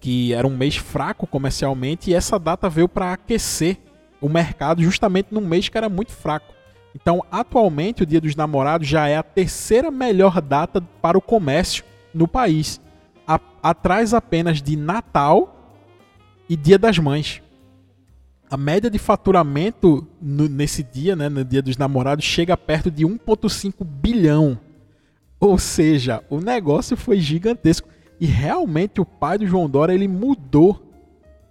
que 0.00 0.32
era 0.32 0.46
um 0.46 0.56
mês 0.56 0.76
fraco 0.76 1.26
comercialmente 1.26 2.10
e 2.10 2.14
essa 2.14 2.38
data 2.38 2.68
veio 2.68 2.88
para 2.88 3.12
aquecer 3.12 3.78
o 4.20 4.28
mercado 4.28 4.82
justamente 4.82 5.28
num 5.30 5.46
mês 5.46 5.68
que 5.68 5.76
era 5.78 5.88
muito 5.88 6.12
fraco. 6.12 6.54
Então, 6.94 7.24
atualmente, 7.30 8.02
o 8.02 8.06
Dia 8.06 8.20
dos 8.20 8.34
Namorados 8.34 8.88
já 8.88 9.08
é 9.08 9.16
a 9.16 9.22
terceira 9.22 9.90
melhor 9.90 10.40
data 10.40 10.80
para 11.02 11.18
o 11.18 11.22
comércio 11.22 11.84
no 12.12 12.26
país, 12.26 12.80
a, 13.26 13.38
atrás 13.62 14.14
apenas 14.14 14.62
de 14.62 14.76
Natal 14.76 15.76
e 16.48 16.56
Dia 16.56 16.78
das 16.78 16.98
Mães. 16.98 17.42
A 18.50 18.56
média 18.56 18.90
de 18.90 18.98
faturamento 18.98 20.08
nesse 20.20 20.82
dia, 20.82 21.14
né, 21.14 21.28
no 21.28 21.44
Dia 21.44 21.60
dos 21.60 21.76
Namorados, 21.76 22.24
chega 22.24 22.56
perto 22.56 22.90
de 22.90 23.04
1,5 23.04 23.84
bilhão. 23.84 24.58
Ou 25.40 25.58
seja, 25.58 26.22
o 26.28 26.40
negócio 26.40 26.96
foi 26.96 27.20
gigantesco. 27.20 27.88
E 28.20 28.26
realmente 28.26 29.00
o 29.00 29.04
pai 29.04 29.38
do 29.38 29.46
João 29.46 29.70
Dória 29.70 29.92
ele 29.92 30.08
mudou, 30.08 30.82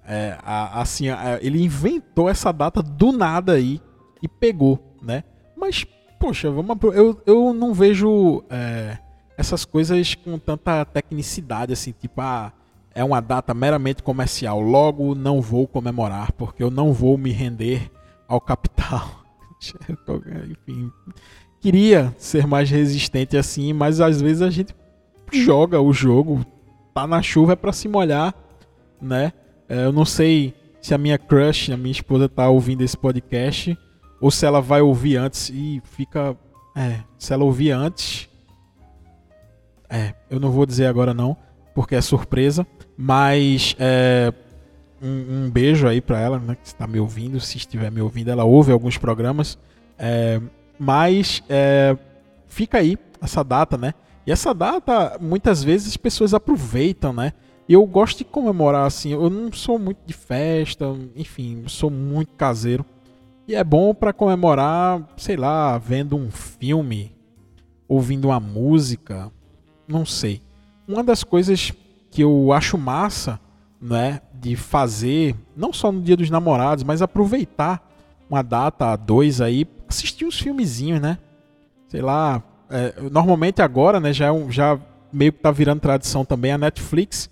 é, 0.05 0.37
a, 0.41 0.81
assim, 0.81 1.09
a, 1.09 1.39
ele 1.41 1.63
inventou 1.63 2.29
essa 2.29 2.51
data 2.51 2.81
do 2.81 3.11
nada 3.11 3.53
aí 3.53 3.81
e 4.21 4.27
pegou 4.27 4.87
né? 5.01 5.23
Mas, 5.55 5.85
poxa, 6.19 6.51
vamos 6.51 6.77
eu, 6.93 7.21
eu 7.25 7.53
não 7.53 7.73
vejo 7.73 8.43
é, 8.49 8.97
essas 9.37 9.65
coisas 9.65 10.15
com 10.15 10.37
tanta 10.37 10.85
tecnicidade, 10.85 11.73
assim, 11.73 11.91
tipo, 11.91 12.21
ah, 12.21 12.51
é 12.93 13.03
uma 13.03 13.21
data 13.21 13.53
meramente 13.53 14.03
comercial, 14.03 14.59
logo 14.59 15.15
não 15.15 15.41
vou 15.41 15.67
comemorar, 15.67 16.31
porque 16.33 16.61
eu 16.61 16.71
não 16.71 16.93
vou 16.93 17.17
me 17.17 17.31
render 17.31 17.91
ao 18.27 18.41
capital. 18.41 19.23
Enfim, 20.51 20.91
queria 21.61 22.13
ser 22.17 22.45
mais 22.47 22.69
resistente 22.69 23.37
assim, 23.37 23.73
mas 23.73 23.99
às 23.99 24.21
vezes 24.21 24.41
a 24.41 24.49
gente 24.49 24.75
joga 25.31 25.81
o 25.81 25.91
jogo, 25.91 26.45
tá 26.93 27.05
na 27.05 27.21
chuva 27.21 27.53
é 27.53 27.55
para 27.55 27.73
se 27.73 27.87
molhar, 27.87 28.33
né? 29.01 29.33
É, 29.69 29.85
eu 29.85 29.91
não 29.91 30.05
sei 30.05 30.53
se 30.81 30.93
a 30.93 30.97
minha 30.97 31.17
crush, 31.17 31.71
a 31.71 31.77
minha 31.77 31.91
esposa 31.91 32.29
tá 32.29 32.47
ouvindo 32.49 32.81
esse 32.81 32.97
podcast, 32.97 33.77
ou 34.21 34.31
se 34.31 34.45
ela 34.45 34.61
vai 34.61 34.81
ouvir 34.81 35.17
antes 35.17 35.49
e 35.49 35.81
fica. 35.83 36.35
É, 36.75 37.01
se 37.17 37.33
ela 37.33 37.43
ouvir 37.43 37.71
antes. 37.71 38.29
É, 39.89 40.13
eu 40.29 40.39
não 40.39 40.51
vou 40.51 40.65
dizer 40.65 40.85
agora 40.85 41.13
não, 41.13 41.35
porque 41.73 41.95
é 41.95 42.01
surpresa. 42.01 42.65
Mas 42.97 43.75
é, 43.77 44.33
um, 45.01 45.45
um, 45.45 45.49
beijo 45.49 45.87
aí 45.87 46.01
pra 46.01 46.19
ela, 46.19 46.39
né, 46.39 46.55
que 46.55 46.67
está 46.67 46.87
me 46.87 46.99
ouvindo. 46.99 47.39
Se 47.39 47.57
estiver 47.57 47.91
me 47.91 48.01
ouvindo, 48.01 48.29
ela 48.29 48.43
ouve 48.43 48.71
alguns 48.71 48.97
programas. 48.97 49.57
É, 49.99 50.41
mas 50.79 51.43
é, 51.49 51.97
fica 52.47 52.79
aí 52.79 52.97
essa 53.21 53.43
data, 53.43 53.77
né? 53.77 53.93
E 54.25 54.31
essa 54.31 54.53
data, 54.53 55.17
muitas 55.21 55.63
vezes 55.63 55.87
as 55.87 55.97
pessoas 55.97 56.33
aproveitam, 56.33 57.13
né? 57.13 57.33
Eu 57.67 57.85
gosto 57.85 58.19
de 58.19 58.25
comemorar 58.25 58.85
assim. 58.85 59.11
Eu 59.11 59.29
não 59.29 59.51
sou 59.51 59.77
muito 59.79 59.99
de 60.05 60.13
festa, 60.13 60.85
enfim, 61.15 61.63
sou 61.67 61.89
muito 61.89 62.33
caseiro. 62.35 62.85
E 63.47 63.55
é 63.55 63.63
bom 63.63 63.93
para 63.93 64.11
comemorar, 64.11 65.01
sei 65.15 65.37
lá, 65.37 65.77
vendo 65.77 66.17
um 66.17 66.29
filme, 66.29 67.15
ouvindo 67.87 68.27
uma 68.27 68.39
música, 68.39 69.31
não 69.87 70.05
sei. 70.05 70.41
Uma 70.85 71.03
das 71.03 71.23
coisas 71.23 71.71
que 72.11 72.21
eu 72.21 72.51
acho 72.51 72.77
massa, 72.77 73.39
né, 73.81 74.21
de 74.33 74.55
fazer, 74.55 75.35
não 75.55 75.71
só 75.71 75.91
no 75.91 76.01
Dia 76.01 76.17
dos 76.17 76.29
Namorados, 76.29 76.83
mas 76.83 77.01
aproveitar 77.01 77.81
uma 78.29 78.41
data 78.41 78.87
a 78.87 78.95
dois 78.95 79.39
aí, 79.39 79.65
assistir 79.89 80.25
uns 80.25 80.39
filmezinhos, 80.39 81.01
né? 81.01 81.17
Sei 81.87 82.01
lá, 82.01 82.43
é, 82.69 82.93
normalmente 83.09 83.61
agora, 83.61 83.99
né, 83.99 84.11
já, 84.11 84.33
é 84.33 84.51
já 84.51 84.79
meio 85.11 85.31
que 85.31 85.39
tá 85.39 85.51
virando 85.51 85.79
tradição 85.79 86.25
também 86.25 86.51
a 86.51 86.57
Netflix 86.57 87.29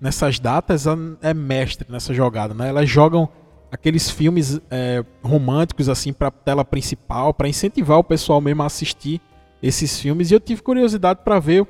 nessas 0.00 0.38
datas 0.38 0.86
é 1.22 1.34
mestre 1.34 1.86
nessa 1.90 2.14
jogada, 2.14 2.54
né? 2.54 2.68
Elas 2.68 2.88
jogam 2.88 3.28
aqueles 3.70 4.10
filmes 4.10 4.60
é, 4.70 5.04
românticos 5.22 5.88
assim 5.88 6.12
para 6.12 6.30
tela 6.30 6.64
principal, 6.64 7.34
para 7.34 7.48
incentivar 7.48 7.98
o 7.98 8.04
pessoal 8.04 8.40
mesmo 8.40 8.62
a 8.62 8.66
assistir 8.66 9.20
esses 9.62 9.98
filmes. 10.00 10.30
E 10.30 10.34
eu 10.34 10.40
tive 10.40 10.62
curiosidade 10.62 11.20
para 11.24 11.38
ver 11.38 11.66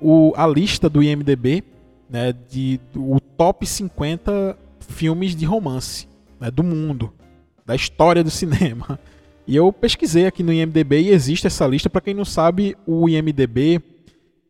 o, 0.00 0.32
a 0.36 0.46
lista 0.46 0.88
do 0.88 1.02
IMDb, 1.02 1.62
né, 2.08 2.32
de 2.48 2.80
o 2.96 3.20
top 3.20 3.66
50 3.66 4.56
filmes 4.80 5.36
de 5.36 5.44
romance 5.44 6.08
né, 6.40 6.50
do 6.50 6.64
mundo, 6.64 7.12
da 7.64 7.74
história 7.74 8.24
do 8.24 8.30
cinema. 8.30 8.98
E 9.48 9.56
eu 9.56 9.72
pesquisei 9.72 10.26
aqui 10.26 10.42
no 10.42 10.52
IMDb 10.52 11.00
e 11.00 11.08
existe 11.08 11.46
essa 11.46 11.66
lista. 11.66 11.88
Para 11.88 12.02
quem 12.02 12.12
não 12.12 12.24
sabe, 12.26 12.76
o 12.86 13.08
IMDb 13.08 13.82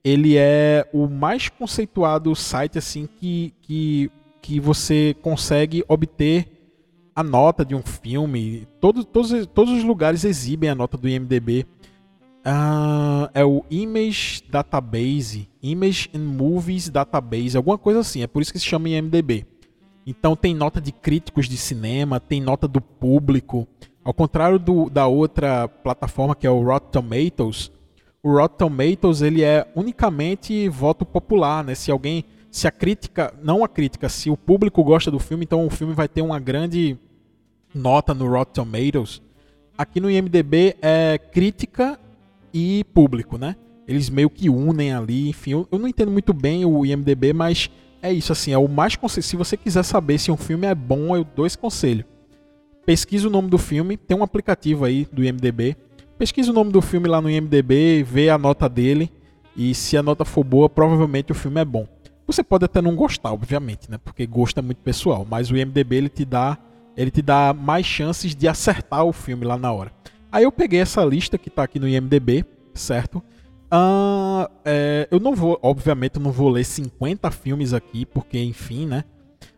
ele 0.03 0.37
é 0.37 0.89
o 0.93 1.07
mais 1.07 1.49
conceituado 1.49 2.35
site 2.35 2.79
assim 2.79 3.07
que, 3.07 3.55
que, 3.63 4.11
que 4.43 4.59
você 4.59 5.15
consegue 5.23 5.85
obter 5.87 6.49
a 7.15 7.23
nota 7.23 7.65
de 7.65 7.77
um 7.77 7.83
filme. 7.83 8.67
Todo, 8.81 9.05
todos, 9.05 9.47
todos 9.47 9.73
os 9.73 9.85
lugares 9.85 10.25
exibem 10.25 10.69
a 10.69 10.75
nota 10.75 10.97
do 10.97 11.09
IMDB. 11.09 11.65
Uh, 12.41 13.31
é 13.35 13.45
o 13.45 13.65
Image 13.71 14.43
Database, 14.51 15.49
Image 15.63 16.11
and 16.13 16.25
Movies 16.25 16.89
Database, 16.89 17.57
alguma 17.57 17.79
coisa 17.79 18.01
assim. 18.01 18.23
É 18.23 18.27
por 18.27 18.43
isso 18.43 18.53
que 18.53 18.59
se 18.59 18.65
chama 18.65 18.89
IMDB. 18.89 19.47
Então 20.05 20.35
tem 20.35 20.55
nota 20.55 20.81
de 20.81 20.91
críticos 20.91 21.49
de 21.49 21.57
cinema, 21.57 22.19
tem 22.19 22.41
nota 22.41 22.67
do 22.67 22.81
público. 22.81 23.69
Ao 24.09 24.15
contrário 24.15 24.59
do, 24.59 24.89
da 24.89 25.07
outra 25.07 25.69
plataforma 25.69 26.35
que 26.35 26.47
é 26.47 26.51
o 26.51 26.63
Rotten 26.63 26.91
Tomatoes, 26.93 27.71
o 28.23 28.33
Rotten 28.33 28.57
Tomatoes 28.57 29.21
ele 29.21 29.43
é 29.45 29.71
unicamente 29.77 30.67
voto 30.67 31.05
popular, 31.05 31.63
né? 31.63 31.75
Se 31.75 31.91
alguém, 31.91 32.25
se 32.51 32.67
a 32.67 32.71
crítica, 32.71 33.35
não 33.43 33.63
a 33.63 33.69
crítica, 33.69 34.09
se 34.09 34.31
o 34.31 34.37
público 34.37 34.83
gosta 34.83 35.11
do 35.11 35.19
filme, 35.19 35.45
então 35.45 35.67
o 35.67 35.69
filme 35.69 35.93
vai 35.93 36.09
ter 36.09 36.23
uma 36.23 36.41
grande 36.41 36.97
nota 37.75 38.15
no 38.15 38.27
Rotten 38.27 38.65
Tomatoes, 38.65 39.21
aqui 39.77 40.01
no 40.01 40.11
IMDB 40.11 40.77
é 40.81 41.19
crítica 41.19 42.01
e 42.51 42.85
público, 42.95 43.37
né? 43.37 43.57
Eles 43.87 44.09
meio 44.09 44.31
que 44.31 44.49
unem 44.49 44.95
ali, 44.95 45.29
enfim, 45.29 45.51
eu, 45.51 45.69
eu 45.71 45.79
não 45.79 45.87
entendo 45.87 46.11
muito 46.11 46.33
bem 46.33 46.65
o 46.65 46.87
IMDB, 46.87 47.35
mas 47.35 47.71
é 48.01 48.11
isso 48.11 48.33
assim, 48.33 48.53
é 48.53 48.59
o 48.59 48.69
mais 48.69 48.97
conselho. 48.97 49.23
Se 49.23 49.37
você 49.37 49.55
quiser 49.55 49.83
saber 49.83 50.17
se 50.17 50.31
um 50.31 50.37
filme 50.39 50.67
é 50.67 50.75
bom, 50.75 51.15
eu 51.15 51.25
dou 51.25 51.45
esse 51.45 51.59
conselho. 51.59 52.07
Pesquisa 52.89 53.29
o 53.29 53.31
nome 53.31 53.51
do 53.51 53.59
filme, 53.59 53.99
tem 53.99 54.17
um 54.17 54.23
aplicativo 54.23 54.83
aí 54.83 55.07
do 55.13 55.23
IMDB. 55.23 55.77
Pesquisa 56.17 56.51
o 56.51 56.55
nome 56.55 56.73
do 56.73 56.81
filme 56.81 57.07
lá 57.07 57.21
no 57.21 57.29
IMDB, 57.29 58.03
vê 58.03 58.31
a 58.31 58.39
nota 58.39 58.67
dele 58.67 59.13
e 59.55 59.75
se 59.75 59.95
a 59.99 60.03
nota 60.03 60.25
for 60.25 60.43
boa, 60.43 60.71
provavelmente 60.71 61.31
o 61.31 61.35
filme 61.35 61.61
é 61.61 61.67
bom. 61.67 61.87
Você 62.27 62.43
pode 62.43 62.65
até 62.65 62.81
não 62.81 62.97
gostar, 62.97 63.31
obviamente, 63.31 63.91
né? 63.91 63.99
Porque 64.03 64.27
gosto 64.27 64.57
é 64.57 64.63
muito 64.63 64.79
pessoal, 64.79 65.27
mas 65.29 65.51
o 65.51 65.57
IMDB 65.59 65.97
ele 65.97 66.09
te 66.09 66.25
dá 66.25 66.57
ele 66.97 67.11
te 67.11 67.21
dá 67.21 67.53
mais 67.53 67.85
chances 67.85 68.35
de 68.35 68.49
acertar 68.49 69.05
o 69.05 69.13
filme 69.13 69.45
lá 69.45 69.59
na 69.59 69.71
hora. 69.71 69.93
Aí 70.33 70.45
eu 70.45 70.51
peguei 70.51 70.81
essa 70.81 71.05
lista 71.05 71.37
que 71.37 71.51
está 71.51 71.65
aqui 71.65 71.79
no 71.79 71.87
IMDB, 71.87 72.43
certo? 72.73 73.19
Uh, 73.71 74.51
é, 74.65 75.07
eu 75.11 75.21
não 75.21 75.35
vou, 75.35 75.59
obviamente, 75.63 76.17
eu 76.17 76.23
não 76.23 76.33
vou 76.33 76.49
ler 76.49 76.65
50 76.65 77.31
filmes 77.33 77.75
aqui, 77.75 78.07
porque 78.07 78.39
enfim, 78.39 78.87
né? 78.87 79.05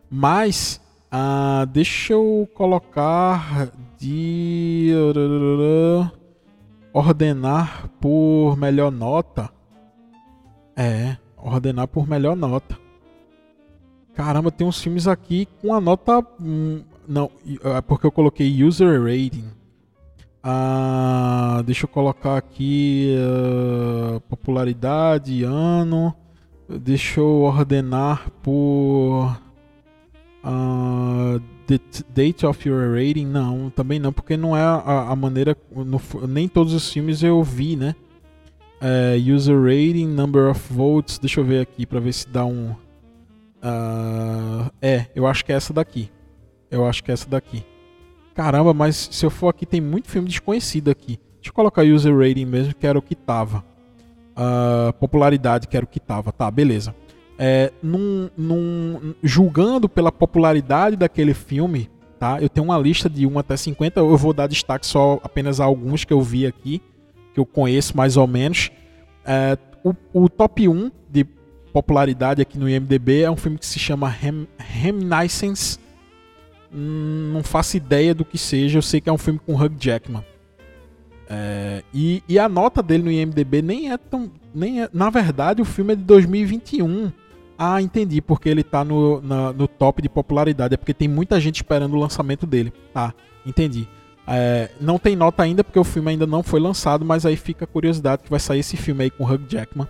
Mas 0.09 0.81
uh, 1.11 1.65
deixa 1.67 2.13
eu 2.13 2.47
colocar 2.53 3.69
de 3.97 4.91
ordenar 6.93 7.89
por 7.99 8.57
melhor 8.57 8.91
nota. 8.91 9.49
É, 10.75 11.17
ordenar 11.37 11.87
por 11.87 12.07
melhor 12.07 12.35
nota. 12.35 12.77
Caramba, 14.13 14.51
tem 14.51 14.67
uns 14.67 14.81
filmes 14.81 15.07
aqui 15.07 15.47
com 15.61 15.73
a 15.73 15.81
nota. 15.81 16.25
Hum, 16.39 16.83
não, 17.07 17.29
é 17.63 17.81
porque 17.81 18.05
eu 18.05 18.11
coloquei 18.11 18.63
user 18.63 19.01
rating. 19.01 19.49
Ah, 20.43 21.61
deixa 21.65 21.85
eu 21.85 21.89
colocar 21.89 22.37
aqui 22.37 23.15
uh, 23.15 24.19
popularidade, 24.21 25.43
ano. 25.43 26.15
Deixa 26.67 27.19
eu 27.19 27.41
ordenar 27.41 28.29
por 28.41 29.39
uh, 30.43 31.41
date 32.13 32.45
of 32.45 32.67
your 32.67 32.93
rating. 32.93 33.25
Não, 33.25 33.69
também 33.69 33.99
não, 33.99 34.11
porque 34.11 34.35
não 34.35 34.55
é 34.55 34.61
a, 34.61 35.09
a 35.09 35.15
maneira. 35.15 35.55
No, 35.71 36.01
nem 36.27 36.47
todos 36.47 36.73
os 36.73 36.91
filmes 36.91 37.23
eu 37.23 37.41
vi, 37.43 37.75
né? 37.75 37.95
É, 38.81 39.15
user 39.15 39.61
rating, 39.61 40.07
number 40.07 40.49
of 40.49 40.73
votes. 40.73 41.19
Deixa 41.19 41.39
eu 41.39 41.45
ver 41.45 41.61
aqui 41.61 41.85
para 41.85 41.99
ver 41.99 42.13
se 42.13 42.27
dá 42.27 42.45
um. 42.45 42.71
Uh, 43.63 44.71
é, 44.81 45.05
eu 45.15 45.27
acho 45.27 45.45
que 45.45 45.51
é 45.51 45.55
essa 45.55 45.71
daqui. 45.71 46.09
Eu 46.69 46.85
acho 46.85 47.03
que 47.03 47.11
é 47.11 47.13
essa 47.13 47.29
daqui. 47.29 47.63
Caramba, 48.33 48.73
mas 48.73 49.09
se 49.11 49.25
eu 49.25 49.29
for 49.29 49.49
aqui, 49.49 49.65
tem 49.65 49.81
muito 49.81 50.09
filme 50.09 50.27
desconhecido 50.27 50.89
aqui. 50.89 51.19
Deixa 51.35 51.49
eu 51.49 51.53
colocar 51.53 51.83
user 51.83 52.17
rating 52.17 52.45
mesmo, 52.45 52.73
que 52.73 52.87
era 52.87 52.97
o 52.97 53.01
que 53.01 53.13
tava. 53.13 53.63
Uh, 54.31 54.93
popularidade, 54.93 55.67
que 55.67 55.75
era 55.75 55.83
o 55.83 55.87
que 55.87 55.99
tava. 55.99 56.31
Tá, 56.31 56.49
beleza. 56.49 56.95
É, 57.37 57.71
num, 57.81 58.29
num, 58.37 59.13
julgando 59.23 59.89
pela 59.89 60.11
popularidade 60.11 60.95
daquele 60.95 61.33
filme, 61.33 61.89
tá? 62.19 62.39
Eu 62.41 62.49
tenho 62.49 62.65
uma 62.65 62.77
lista 62.77 63.09
de 63.09 63.25
1 63.25 63.39
até 63.39 63.57
50. 63.57 63.99
Eu 63.99 64.17
vou 64.17 64.33
dar 64.33 64.47
destaque 64.47 64.85
só 64.85 65.19
apenas 65.23 65.59
a 65.59 65.65
alguns 65.65 66.03
que 66.05 66.13
eu 66.13 66.21
vi 66.21 66.45
aqui, 66.45 66.81
que 67.33 67.39
eu 67.39 67.45
conheço 67.45 67.97
mais 67.97 68.17
ou 68.17 68.27
menos. 68.27 68.71
É, 69.25 69.57
o, 69.83 69.95
o 70.13 70.29
top 70.29 70.67
1 70.67 70.91
de 71.09 71.25
popularidade 71.73 72.41
aqui 72.41 72.59
no 72.59 72.69
IMDB 72.69 73.21
é 73.21 73.31
um 73.31 73.37
filme 73.37 73.57
que 73.57 73.65
se 73.65 73.79
chama 73.79 74.07
Rem 74.07 74.47
Reminiscence. 74.57 75.79
Hum, 76.73 77.31
não 77.33 77.43
faço 77.43 77.75
ideia 77.75 78.13
do 78.13 78.23
que 78.23 78.37
seja, 78.37 78.77
eu 78.77 78.81
sei 78.81 79.01
que 79.01 79.09
é 79.09 79.13
um 79.13 79.17
filme 79.17 79.39
com 79.39 79.55
Hugh 79.55 79.73
Jackman. 79.79 80.23
É, 81.33 81.81
e, 81.93 82.21
e, 82.27 82.37
a 82.37 82.49
nota 82.49 82.83
dele 82.83 83.03
no 83.03 83.11
IMDB 83.11 83.61
nem 83.61 83.89
é 83.89 83.97
tão. 83.97 84.29
Nem 84.53 84.83
é, 84.83 84.89
na 84.91 85.09
verdade, 85.09 85.61
o 85.61 85.65
filme 85.65 85.93
é 85.93 85.95
de 85.95 86.03
2021. 86.03 87.09
Ah, 87.63 87.79
entendi, 87.79 88.23
porque 88.23 88.49
ele 88.49 88.63
tá 88.63 88.83
no, 88.83 89.21
na, 89.21 89.53
no 89.53 89.67
top 89.67 90.01
de 90.01 90.09
popularidade. 90.09 90.73
É 90.73 90.77
porque 90.77 90.95
tem 90.95 91.07
muita 91.07 91.39
gente 91.39 91.57
esperando 91.57 91.95
o 91.95 91.99
lançamento 91.99 92.47
dele. 92.47 92.73
Tá, 92.91 93.13
entendi. 93.45 93.87
É, 94.27 94.71
não 94.81 94.97
tem 94.97 95.15
nota 95.15 95.43
ainda 95.43 95.63
porque 95.63 95.77
o 95.77 95.83
filme 95.83 96.09
ainda 96.09 96.25
não 96.25 96.41
foi 96.41 96.59
lançado, 96.59 97.05
mas 97.05 97.23
aí 97.23 97.35
fica 97.35 97.65
a 97.65 97.67
curiosidade 97.67 98.23
que 98.23 98.31
vai 98.31 98.39
sair 98.39 98.61
esse 98.61 98.75
filme 98.75 99.03
aí 99.03 99.11
com 99.11 99.23
Hugh 99.23 99.43
Jackman. 99.47 99.87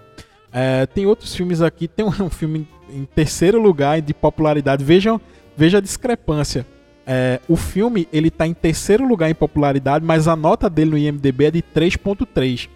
É, 0.51 0.85
tem 0.85 1.05
outros 1.05 1.33
filmes 1.33 1.61
aqui, 1.61 1.87
tem 1.87 2.03
um, 2.21 2.29
filme 2.29 2.67
em 2.89 3.05
terceiro 3.05 3.61
lugar 3.61 4.01
de 4.01 4.13
popularidade. 4.13 4.83
Vejam, 4.83 5.21
veja 5.55 5.77
a 5.77 5.81
discrepância. 5.81 6.67
É, 7.07 7.39
o 7.47 7.55
filme 7.55 8.05
ele 8.11 8.27
está 8.27 8.45
em 8.45 8.53
terceiro 8.53 9.07
lugar 9.07 9.29
em 9.29 9.33
popularidade, 9.33 10.03
mas 10.03 10.27
a 10.27 10.35
nota 10.35 10.69
dele 10.69 10.91
no 10.91 10.97
IMDb 10.97 11.45
é 11.45 11.51
de 11.51 11.63
3.3. 11.63 12.67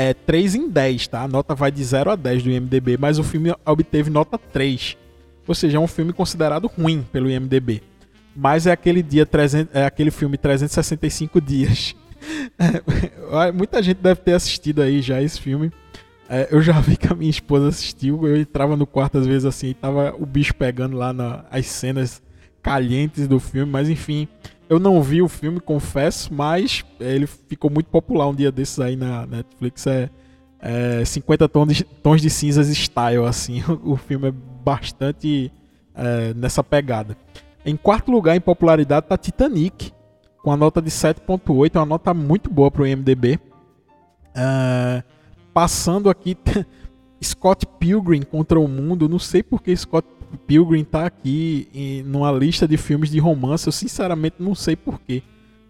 É 0.00 0.14
3 0.14 0.54
em 0.54 0.68
10, 0.68 1.08
tá? 1.08 1.22
A 1.22 1.28
nota 1.28 1.56
vai 1.56 1.72
de 1.72 1.82
0 1.82 2.12
a 2.12 2.14
10 2.14 2.44
do 2.44 2.50
IMDb, 2.52 2.96
mas 2.96 3.18
o 3.18 3.24
filme 3.24 3.52
obteve 3.66 4.08
nota 4.08 4.38
3. 4.38 4.96
Ou 5.44 5.54
seja, 5.56 5.76
é 5.76 5.80
um 5.80 5.88
filme 5.88 6.12
considerado 6.12 6.68
ruim 6.68 7.04
pelo 7.10 7.28
IMDb. 7.28 7.82
Mas 8.36 8.68
é 8.68 8.70
aquele 8.70 9.02
dia 9.02 9.26
300, 9.26 9.74
é 9.74 9.84
aquele 9.84 10.12
filme 10.12 10.38
365 10.38 11.40
dias. 11.40 11.96
Muita 13.52 13.82
gente 13.82 13.98
deve 13.98 14.20
ter 14.20 14.34
assistido 14.34 14.82
aí 14.82 15.02
já 15.02 15.20
esse 15.20 15.40
filme. 15.40 15.72
É, 16.28 16.46
eu 16.52 16.62
já 16.62 16.78
vi 16.78 16.96
que 16.96 17.12
a 17.12 17.16
minha 17.16 17.30
esposa 17.30 17.66
assistiu, 17.66 18.24
eu 18.24 18.36
entrava 18.36 18.76
no 18.76 18.86
quarto 18.86 19.18
às 19.18 19.26
vezes 19.26 19.46
assim, 19.46 19.70
e 19.70 19.74
tava 19.74 20.14
o 20.16 20.24
bicho 20.24 20.54
pegando 20.54 20.96
lá 20.96 21.12
nas 21.12 21.66
cenas 21.66 22.22
calientes 22.62 23.26
do 23.26 23.40
filme, 23.40 23.72
mas 23.72 23.88
enfim, 23.88 24.28
eu 24.68 24.78
não 24.78 25.02
vi 25.02 25.22
o 25.22 25.28
filme, 25.28 25.60
confesso, 25.60 26.32
mas 26.32 26.84
ele 27.00 27.26
ficou 27.26 27.70
muito 27.70 27.86
popular 27.86 28.28
um 28.28 28.34
dia 28.34 28.52
desses 28.52 28.78
aí 28.78 28.96
na 28.96 29.26
Netflix, 29.26 29.86
é, 29.86 30.10
é 30.60 31.04
50 31.04 31.48
tons 31.48 31.76
de, 31.76 31.84
tons 31.84 32.20
de 32.20 32.28
cinzas 32.28 32.68
style, 32.68 33.24
assim, 33.24 33.62
o, 33.82 33.96
filme 33.96 34.28
é 34.28 34.32
bastante 34.64 35.50
é, 35.94 36.34
nessa 36.34 36.62
pegada. 36.62 37.16
Em 37.64 37.76
quarto 37.76 38.10
lugar 38.10 38.36
em 38.36 38.40
popularidade 38.40 39.06
tá 39.06 39.16
Titanic, 39.16 39.92
com 40.42 40.52
a 40.52 40.56
nota 40.56 40.80
de 40.80 40.90
7.8, 40.90 41.74
é 41.74 41.78
uma 41.78 41.86
nota 41.86 42.14
muito 42.14 42.50
boa 42.50 42.70
pro 42.70 42.86
IMDB. 42.86 43.38
É, 44.34 45.02
passando 45.52 46.08
aqui 46.08 46.36
Scott 47.22 47.66
Pilgrim 47.78 48.22
contra 48.22 48.60
o 48.60 48.68
mundo. 48.68 49.08
Não 49.08 49.18
sei 49.18 49.42
porque 49.42 49.76
Scott 49.76 50.06
Pilgrim 50.36 50.84
tá 50.84 51.06
aqui 51.06 51.68
em, 51.72 52.02
numa 52.02 52.30
lista 52.30 52.66
de 52.66 52.76
filmes 52.76 53.10
de 53.10 53.18
romance. 53.18 53.66
Eu 53.66 53.72
sinceramente 53.72 54.36
não 54.38 54.54
sei 54.54 54.76
porquê. 54.76 55.22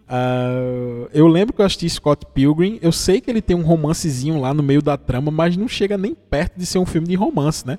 Uh, 0.07 1.07
eu 1.13 1.27
lembro 1.27 1.53
que 1.53 1.61
eu 1.61 1.65
assisti 1.65 1.89
Scott 1.89 2.25
Pilgrim. 2.33 2.79
Eu 2.81 2.91
sei 2.91 3.21
que 3.21 3.29
ele 3.29 3.41
tem 3.41 3.55
um 3.55 3.63
romancezinho 3.63 4.39
lá 4.39 4.53
no 4.53 4.63
meio 4.63 4.81
da 4.81 4.97
trama, 4.97 5.31
mas 5.31 5.55
não 5.55 5.67
chega 5.67 5.97
nem 5.97 6.13
perto 6.13 6.57
de 6.57 6.65
ser 6.65 6.79
um 6.79 6.85
filme 6.85 7.07
de 7.07 7.15
romance, 7.15 7.65
né? 7.65 7.77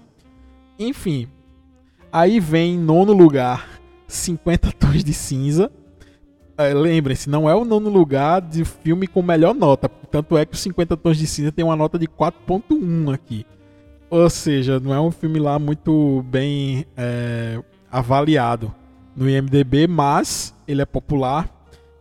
Enfim. 0.78 1.28
Aí 2.12 2.40
vem 2.40 2.74
em 2.74 2.78
nono 2.78 3.12
lugar 3.12 3.80
50 4.06 4.72
Tons 4.78 5.04
de 5.04 5.12
Cinza 5.12 5.70
é, 6.60 6.74
lembrem-se, 6.74 7.30
não 7.30 7.48
é 7.48 7.54
o 7.54 7.64
nono 7.64 7.88
lugar 7.88 8.42
de 8.42 8.66
filme 8.66 9.06
com 9.06 9.22
melhor 9.22 9.54
nota. 9.54 9.88
Tanto 9.88 10.36
é 10.36 10.44
que 10.44 10.52
os 10.52 10.60
50 10.60 10.94
Tons 10.94 11.16
de 11.16 11.26
Cinza 11.26 11.50
tem 11.50 11.64
uma 11.64 11.74
nota 11.74 11.98
de 11.98 12.06
4.1 12.06 13.14
aqui. 13.14 13.46
Ou 14.10 14.28
seja, 14.28 14.80
não 14.80 14.92
é 14.92 15.00
um 15.00 15.12
filme 15.12 15.38
lá 15.38 15.56
muito 15.56 16.24
bem 16.28 16.84
é, 16.96 17.62
avaliado 17.90 18.74
no 19.14 19.30
IMDB, 19.30 19.86
mas 19.86 20.52
ele 20.66 20.82
é 20.82 20.84
popular. 20.84 21.48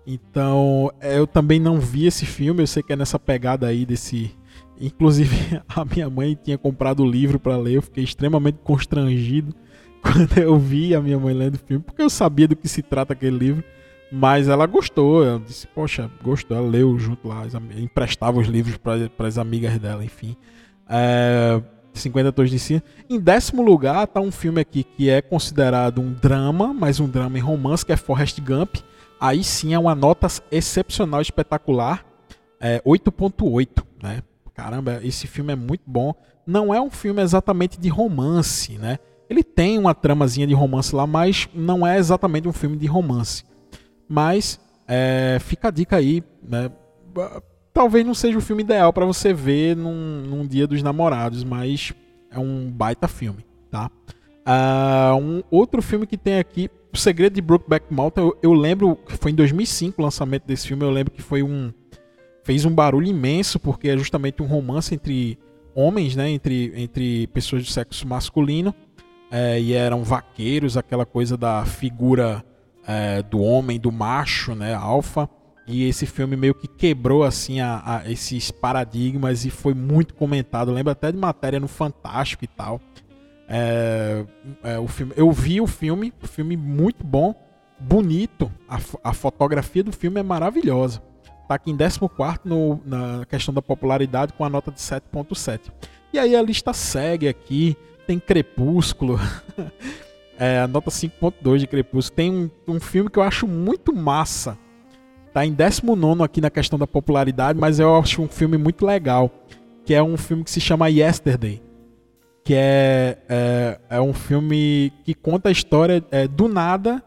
Então, 0.07 0.91
é, 0.99 1.19
eu 1.19 1.27
também 1.27 1.59
não 1.59 1.79
vi 1.79 2.07
esse 2.07 2.25
filme. 2.25 2.63
Eu 2.63 2.67
sei 2.67 2.81
que 2.81 2.91
é 2.91 2.95
nessa 2.95 3.19
pegada 3.19 3.67
aí 3.67 3.85
desse. 3.85 4.35
Inclusive, 4.81 5.61
a 5.69 5.85
minha 5.85 6.09
mãe 6.09 6.37
tinha 6.41 6.57
comprado 6.57 7.03
o 7.03 7.09
livro 7.09 7.39
para 7.39 7.55
ler. 7.55 7.75
Eu 7.75 7.81
fiquei 7.83 8.03
extremamente 8.03 8.57
constrangido 8.63 9.53
quando 10.01 10.35
eu 10.39 10.57
vi 10.57 10.95
a 10.95 11.01
minha 11.01 11.19
mãe 11.19 11.33
lendo 11.35 11.55
o 11.55 11.59
filme, 11.59 11.83
porque 11.83 12.01
eu 12.01 12.09
sabia 12.09 12.47
do 12.47 12.55
que 12.55 12.67
se 12.67 12.81
trata 12.81 13.13
aquele 13.13 13.37
livro. 13.37 13.63
Mas 14.11 14.47
ela 14.47 14.65
gostou, 14.65 15.23
ela 15.23 15.39
disse, 15.39 15.67
poxa, 15.67 16.09
gostou, 16.23 16.57
ela 16.57 16.67
leu 16.67 16.97
junto 16.97 17.27
lá, 17.27 17.43
emprestava 17.77 18.39
os 18.39 18.47
livros 18.47 18.75
para 18.77 19.27
as 19.27 19.37
amigas 19.37 19.77
dela, 19.77 20.03
enfim. 20.03 20.35
É, 20.89 21.61
50 21.93 22.31
Tons 22.31 22.49
de 22.49 22.59
Cinza. 22.59 22.83
Em 23.09 23.19
décimo 23.19 23.61
lugar 23.61 24.07
tá 24.07 24.19
um 24.19 24.31
filme 24.31 24.61
aqui 24.61 24.83
que 24.83 25.09
é 25.09 25.21
considerado 25.21 26.01
um 26.01 26.13
drama, 26.13 26.73
mas 26.73 26.99
um 26.99 27.07
drama 27.07 27.37
em 27.37 27.41
romance, 27.41 27.85
que 27.85 27.91
é 27.91 27.97
Forrest 27.97 28.39
Gump. 28.41 28.77
Aí 29.19 29.43
sim 29.43 29.73
é 29.73 29.79
uma 29.79 29.93
nota 29.93 30.27
excepcional, 30.51 31.21
espetacular, 31.21 32.05
é 32.59 32.81
8.8, 32.85 33.83
né? 34.01 34.21
Caramba, 34.53 34.99
esse 35.03 35.27
filme 35.27 35.53
é 35.53 35.55
muito 35.55 35.83
bom. 35.85 36.13
Não 36.45 36.73
é 36.73 36.81
um 36.81 36.89
filme 36.89 37.21
exatamente 37.21 37.79
de 37.79 37.89
romance, 37.89 38.77
né? 38.77 38.99
Ele 39.29 39.43
tem 39.43 39.77
uma 39.77 39.93
tramazinha 39.93 40.47
de 40.47 40.53
romance 40.53 40.95
lá, 40.95 41.05
mas 41.05 41.47
não 41.53 41.85
é 41.85 41.97
exatamente 41.97 42.47
um 42.47 42.53
filme 42.53 42.75
de 42.75 42.87
romance. 42.87 43.43
Mas 44.07 44.59
é, 44.87 45.37
fica 45.39 45.67
a 45.67 45.71
dica 45.71 45.97
aí, 45.97 46.23
né? 46.41 46.71
Talvez 47.79 48.05
não 48.05 48.13
seja 48.13 48.37
o 48.37 48.41
filme 48.41 48.61
ideal 48.61 48.91
para 48.91 49.05
você 49.05 49.31
ver 49.31 49.73
num, 49.73 50.21
num, 50.27 50.45
Dia 50.45 50.67
dos 50.67 50.83
Namorados, 50.83 51.45
mas 51.45 51.93
é 52.29 52.37
um 52.37 52.69
baita 52.69 53.07
filme, 53.07 53.45
tá? 53.71 53.89
Uh, 54.45 55.15
um 55.15 55.43
outro 55.49 55.81
filme 55.81 56.05
que 56.05 56.17
tem 56.17 56.39
aqui, 56.39 56.69
O 56.93 56.97
Segredo 56.97 57.35
de 57.35 57.41
Brokeback 57.41 57.85
Mountain, 57.89 58.21
eu, 58.21 58.37
eu 58.43 58.51
lembro 58.51 58.97
que 58.97 59.15
foi 59.15 59.31
em 59.31 59.33
2005 59.33 60.01
o 60.01 60.03
lançamento 60.03 60.43
desse 60.45 60.67
filme, 60.67 60.83
eu 60.83 60.91
lembro 60.91 61.13
que 61.13 61.21
foi 61.21 61.41
um 61.41 61.71
fez 62.43 62.65
um 62.65 62.75
barulho 62.75 63.07
imenso 63.07 63.57
porque 63.57 63.87
é 63.87 63.97
justamente 63.97 64.43
um 64.43 64.45
romance 64.45 64.93
entre 64.93 65.39
homens, 65.73 66.17
né, 66.17 66.29
entre, 66.29 66.73
entre 66.75 67.27
pessoas 67.27 67.63
de 67.63 67.71
sexo 67.71 68.05
masculino, 68.05 68.75
é, 69.31 69.57
e 69.57 69.71
eram 69.71 70.03
vaqueiros, 70.03 70.75
aquela 70.75 71.05
coisa 71.05 71.37
da 71.37 71.63
figura 71.63 72.43
é, 72.85 73.23
do 73.23 73.39
homem, 73.39 73.79
do 73.79 73.89
macho, 73.89 74.53
né, 74.53 74.73
alfa. 74.73 75.29
E 75.69 75.87
esse 75.87 76.07
filme 76.07 76.35
meio 76.35 76.55
que 76.55 76.67
quebrou 76.67 77.23
assim 77.23 77.61
a, 77.61 77.81
a, 77.85 78.11
esses 78.11 78.49
paradigmas 78.49 79.45
e 79.45 79.51
foi 79.51 79.75
muito 79.75 80.15
comentado. 80.15 80.71
Lembra 80.71 80.93
até 80.93 81.11
de 81.11 81.17
matéria 81.17 81.59
no 81.59 81.67
Fantástico 81.67 82.43
e 82.43 82.47
tal. 82.47 82.81
É, 83.47 84.25
é, 84.63 84.79
o 84.79 84.87
filme, 84.87 85.13
eu 85.15 85.31
vi 85.31 85.61
o 85.61 85.67
filme, 85.67 86.11
o 86.23 86.27
filme 86.27 86.57
muito 86.57 87.03
bom, 87.03 87.35
bonito. 87.79 88.51
A, 88.67 88.79
a 89.03 89.13
fotografia 89.13 89.83
do 89.83 89.91
filme 89.91 90.19
é 90.19 90.23
maravilhosa. 90.23 91.03
Tá 91.47 91.53
aqui 91.53 91.69
em 91.69 91.77
14 91.77 92.09
no, 92.45 92.81
na 92.83 93.25
questão 93.27 93.53
da 93.53 93.61
popularidade 93.61 94.33
com 94.33 94.43
a 94.43 94.49
nota 94.49 94.71
de 94.71 94.79
7.7. 94.79 95.71
E 96.11 96.17
aí 96.17 96.35
a 96.35 96.41
lista 96.41 96.73
segue 96.73 97.27
aqui. 97.27 97.77
Tem 98.07 98.19
Crepúsculo. 98.19 99.19
É, 100.41 100.61
a 100.61 100.69
nota 100.69 100.89
5.2 100.89 101.57
de 101.57 101.67
Crepúsculo. 101.67 102.15
Tem 102.15 102.31
um, 102.31 102.49
um 102.65 102.79
filme 102.79 103.09
que 103.09 103.19
eu 103.19 103.23
acho 103.23 103.45
muito 103.45 103.93
massa. 103.93 104.57
Tá 105.33 105.45
em 105.45 105.53
19 105.53 106.23
aqui 106.23 106.41
na 106.41 106.49
questão 106.49 106.79
da 106.79 106.87
popularidade, 106.87 107.59
mas 107.59 107.79
eu 107.79 107.95
acho 107.97 108.21
um 108.21 108.27
filme 108.27 108.57
muito 108.57 108.85
legal. 108.85 109.31
Que 109.85 109.93
é 109.93 110.03
um 110.03 110.17
filme 110.17 110.43
que 110.43 110.51
se 110.51 110.59
chama 110.59 110.89
Yesterday. 110.89 111.61
que 112.43 112.53
é, 112.55 113.17
é, 113.29 113.79
é, 113.89 114.01
um 114.01 114.13
filme 114.13 114.91
que 115.03 115.13
conta 115.13 115.49
a 115.49 115.51
história 115.51 116.03
é, 116.11 116.27
do 116.27 116.47
nada. 116.47 117.03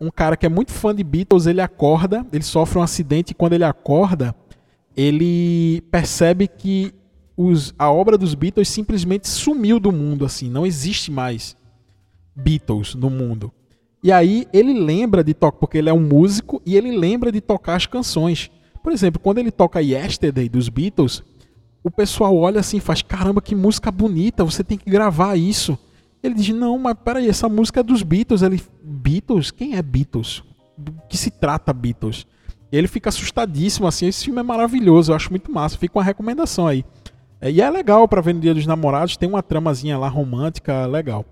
Um 0.00 0.10
cara 0.10 0.36
que 0.36 0.46
é 0.46 0.48
muito 0.48 0.72
fã 0.72 0.94
de 0.94 1.02
Beatles, 1.02 1.46
ele 1.46 1.60
acorda, 1.60 2.26
ele 2.32 2.44
sofre 2.44 2.78
um 2.78 2.82
acidente 2.82 3.30
e 3.30 3.34
quando 3.34 3.54
ele 3.54 3.64
acorda, 3.64 4.34
ele 4.96 5.80
percebe 5.90 6.46
que 6.46 6.92
os, 7.36 7.74
a 7.78 7.90
obra 7.90 8.16
dos 8.16 8.34
Beatles 8.34 8.68
simplesmente 8.68 9.28
sumiu 9.28 9.80
do 9.80 9.90
mundo, 9.90 10.24
assim, 10.24 10.48
não 10.48 10.66
existe 10.66 11.10
mais 11.10 11.56
Beatles 12.36 12.94
no 12.94 13.10
mundo. 13.10 13.52
E 14.04 14.12
aí 14.12 14.46
ele 14.52 14.78
lembra 14.78 15.24
de 15.24 15.32
tocar, 15.32 15.58
porque 15.58 15.78
ele 15.78 15.88
é 15.88 15.92
um 15.92 16.06
músico 16.06 16.60
e 16.66 16.76
ele 16.76 16.94
lembra 16.94 17.32
de 17.32 17.40
tocar 17.40 17.74
as 17.74 17.86
canções. 17.86 18.50
Por 18.82 18.92
exemplo, 18.92 19.18
quando 19.18 19.38
ele 19.38 19.50
toca 19.50 19.80
Yesterday 19.80 20.46
dos 20.46 20.68
Beatles, 20.68 21.22
o 21.82 21.90
pessoal 21.90 22.36
olha 22.36 22.60
assim 22.60 22.76
e 22.76 22.80
faz: 22.80 23.00
caramba, 23.00 23.40
que 23.40 23.54
música 23.54 23.90
bonita, 23.90 24.44
você 24.44 24.62
tem 24.62 24.76
que 24.76 24.90
gravar 24.90 25.36
isso. 25.36 25.78
Ele 26.22 26.34
diz: 26.34 26.50
não, 26.50 26.78
mas 26.78 26.94
peraí, 27.02 27.30
essa 27.30 27.48
música 27.48 27.80
é 27.80 27.82
dos 27.82 28.02
Beatles. 28.02 28.42
Ele: 28.42 28.60
Beatles? 28.82 29.50
Quem 29.50 29.74
é 29.74 29.80
Beatles? 29.80 30.42
Do 30.76 30.92
que 31.08 31.16
se 31.16 31.30
trata 31.30 31.72
Beatles? 31.72 32.26
E 32.70 32.76
ele 32.76 32.88
fica 32.88 33.08
assustadíssimo 33.08 33.86
assim. 33.86 34.06
Esse 34.06 34.26
filme 34.26 34.40
é 34.40 34.42
maravilhoso, 34.42 35.12
eu 35.12 35.16
acho 35.16 35.30
muito 35.30 35.50
massa. 35.50 35.78
Fica 35.78 35.98
uma 35.98 36.04
recomendação 36.04 36.66
aí. 36.66 36.84
É, 37.40 37.50
e 37.50 37.62
é 37.62 37.70
legal 37.70 38.06
para 38.06 38.20
ver 38.20 38.34
no 38.34 38.40
Dia 38.40 38.52
dos 38.52 38.66
Namorados, 38.66 39.16
tem 39.16 39.30
uma 39.30 39.42
tramazinha 39.42 39.96
lá 39.96 40.08
romântica 40.08 40.84
legal. 40.84 41.24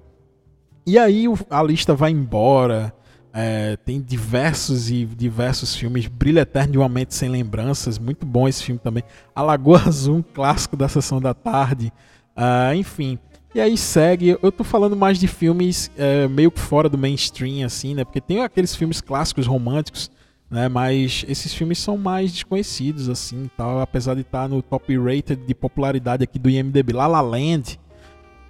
E 0.86 0.98
aí 0.98 1.26
a 1.48 1.62
lista 1.62 1.94
vai 1.94 2.10
embora. 2.10 2.92
É, 3.34 3.78
tem 3.78 4.00
diversos 4.00 4.90
e 4.90 5.06
diversos 5.06 5.74
filmes. 5.74 6.06
Brilho 6.06 6.38
Eterno 6.38 6.72
de 6.72 6.78
uma 6.78 6.88
Mente 6.88 7.14
Sem 7.14 7.30
Lembranças, 7.30 7.98
muito 7.98 8.26
bom 8.26 8.46
esse 8.46 8.62
filme 8.62 8.78
também. 8.78 9.02
A 9.34 9.42
Lagoa 9.42 9.80
Azul, 9.88 10.16
um 10.16 10.22
clássico 10.22 10.76
da 10.76 10.88
sessão 10.88 11.20
da 11.20 11.32
tarde. 11.32 11.92
Uh, 12.36 12.74
enfim. 12.74 13.18
E 13.54 13.60
aí 13.60 13.76
segue. 13.76 14.36
Eu 14.42 14.52
tô 14.52 14.64
falando 14.64 14.96
mais 14.96 15.18
de 15.18 15.26
filmes 15.26 15.90
é, 15.96 16.26
meio 16.28 16.50
que 16.50 16.60
fora 16.60 16.88
do 16.88 16.98
mainstream, 16.98 17.64
assim, 17.64 17.94
né? 17.94 18.04
Porque 18.04 18.20
tem 18.20 18.42
aqueles 18.42 18.74
filmes 18.74 19.00
clássicos 19.00 19.46
românticos, 19.46 20.10
né? 20.50 20.68
Mas 20.68 21.24
esses 21.28 21.54
filmes 21.54 21.78
são 21.78 21.96
mais 21.96 22.32
desconhecidos, 22.32 23.08
assim, 23.08 23.50
tal. 23.56 23.80
Apesar 23.80 24.14
de 24.14 24.22
estar 24.22 24.48
no 24.48 24.62
top 24.62 24.96
rated 24.98 25.36
de 25.46 25.54
popularidade 25.54 26.24
aqui 26.24 26.38
do 26.38 26.50
IMDb. 26.50 26.92
La 26.92 27.06
La 27.06 27.20
Land. 27.20 27.78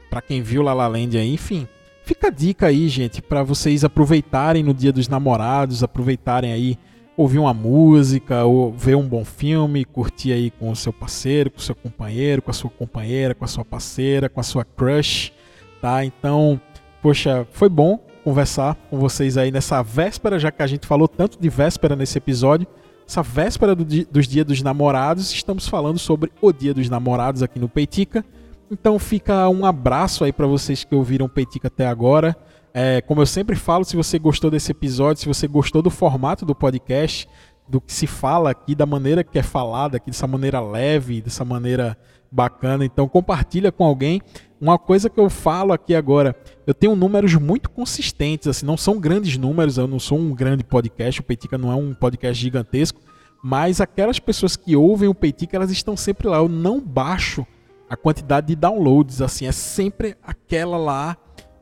Pra 0.08 0.20
quem 0.20 0.42
viu 0.42 0.62
La 0.62 0.72
La 0.74 0.86
Land 0.86 1.16
aí, 1.16 1.32
enfim. 1.32 1.66
Fica 2.04 2.26
a 2.28 2.30
dica 2.30 2.66
aí, 2.66 2.88
gente, 2.88 3.22
para 3.22 3.42
vocês 3.42 3.84
aproveitarem 3.84 4.62
no 4.62 4.74
Dia 4.74 4.92
dos 4.92 5.08
Namorados, 5.08 5.82
aproveitarem 5.82 6.52
aí 6.52 6.78
ouvir 7.16 7.38
uma 7.38 7.54
música, 7.54 8.44
ou 8.44 8.72
ver 8.72 8.96
um 8.96 9.06
bom 9.06 9.24
filme, 9.24 9.84
curtir 9.84 10.32
aí 10.32 10.50
com 10.50 10.70
o 10.70 10.76
seu 10.76 10.92
parceiro, 10.92 11.50
com 11.50 11.58
o 11.58 11.62
seu 11.62 11.74
companheiro, 11.74 12.42
com 12.42 12.50
a 12.50 12.54
sua 12.54 12.70
companheira, 12.70 13.34
com 13.34 13.44
a 13.44 13.48
sua 13.48 13.64
parceira, 13.64 14.28
com 14.28 14.40
a 14.40 14.42
sua 14.42 14.64
crush, 14.64 15.32
tá? 15.80 16.04
Então, 16.04 16.60
poxa, 17.00 17.46
foi 17.52 17.68
bom 17.68 17.98
conversar 18.24 18.74
com 18.90 18.98
vocês 18.98 19.36
aí 19.36 19.50
nessa 19.50 19.82
véspera, 19.82 20.38
já 20.38 20.50
que 20.50 20.62
a 20.62 20.66
gente 20.66 20.86
falou 20.86 21.06
tanto 21.06 21.38
de 21.40 21.48
véspera 21.48 21.94
nesse 21.94 22.18
episódio. 22.18 22.66
Essa 23.06 23.22
véspera 23.22 23.74
do, 23.74 23.84
dos 23.84 24.26
Dia 24.26 24.44
dos 24.44 24.62
Namorados, 24.62 25.30
estamos 25.30 25.68
falando 25.68 25.98
sobre 25.98 26.32
o 26.40 26.52
Dia 26.52 26.72
dos 26.72 26.88
Namorados 26.88 27.42
aqui 27.42 27.58
no 27.58 27.68
Peitica. 27.68 28.24
Então 28.72 28.98
fica 28.98 29.46
um 29.50 29.66
abraço 29.66 30.24
aí 30.24 30.32
para 30.32 30.46
vocês 30.46 30.82
que 30.82 30.94
ouviram 30.94 31.28
Peitica 31.28 31.68
até 31.68 31.86
agora. 31.86 32.34
É, 32.72 33.02
como 33.02 33.20
eu 33.20 33.26
sempre 33.26 33.54
falo, 33.54 33.84
se 33.84 33.94
você 33.94 34.18
gostou 34.18 34.50
desse 34.50 34.70
episódio, 34.72 35.20
se 35.20 35.28
você 35.28 35.46
gostou 35.46 35.82
do 35.82 35.90
formato 35.90 36.46
do 36.46 36.54
podcast, 36.54 37.28
do 37.68 37.82
que 37.82 37.92
se 37.92 38.06
fala 38.06 38.50
aqui, 38.50 38.74
da 38.74 38.86
maneira 38.86 39.22
que 39.22 39.38
é 39.38 39.42
falada 39.42 39.98
aqui, 39.98 40.10
dessa 40.10 40.26
maneira 40.26 40.58
leve, 40.58 41.20
dessa 41.20 41.44
maneira 41.44 41.98
bacana, 42.30 42.82
então 42.82 43.06
compartilha 43.06 43.70
com 43.70 43.84
alguém. 43.84 44.22
Uma 44.58 44.78
coisa 44.78 45.10
que 45.10 45.20
eu 45.20 45.28
falo 45.28 45.74
aqui 45.74 45.94
agora, 45.94 46.34
eu 46.66 46.72
tenho 46.72 46.96
números 46.96 47.34
muito 47.34 47.68
consistentes, 47.68 48.48
assim, 48.48 48.64
não 48.64 48.78
são 48.78 48.98
grandes 48.98 49.36
números, 49.36 49.76
eu 49.76 49.86
não 49.86 49.98
sou 49.98 50.18
um 50.18 50.34
grande 50.34 50.64
podcast, 50.64 51.20
o 51.20 51.24
Peitica 51.24 51.58
não 51.58 51.70
é 51.70 51.74
um 51.74 51.92
podcast 51.92 52.40
gigantesco, 52.40 53.02
mas 53.44 53.82
aquelas 53.82 54.18
pessoas 54.18 54.56
que 54.56 54.74
ouvem 54.74 55.10
o 55.10 55.14
Peitica, 55.14 55.56
elas 55.56 55.70
estão 55.70 55.94
sempre 55.94 56.26
lá. 56.26 56.38
Eu 56.38 56.48
não 56.48 56.80
baixo 56.80 57.46
a 57.92 57.96
quantidade 57.96 58.46
de 58.46 58.56
downloads, 58.56 59.20
assim, 59.20 59.46
é 59.46 59.52
sempre 59.52 60.16
aquela 60.22 60.78
lá 60.78 61.14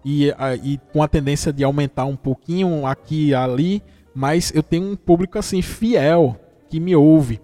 e, 0.04 0.30
a, 0.38 0.54
e 0.54 0.78
com 0.92 1.02
a 1.02 1.08
tendência 1.08 1.52
de 1.52 1.64
aumentar 1.64 2.04
um 2.04 2.14
pouquinho 2.14 2.86
aqui 2.86 3.30
e 3.30 3.34
ali, 3.34 3.82
mas 4.14 4.52
eu 4.54 4.62
tenho 4.62 4.92
um 4.92 4.94
público 4.94 5.40
assim 5.40 5.60
fiel 5.60 6.38
que 6.68 6.78
me 6.78 6.94
ouve. 6.94 7.40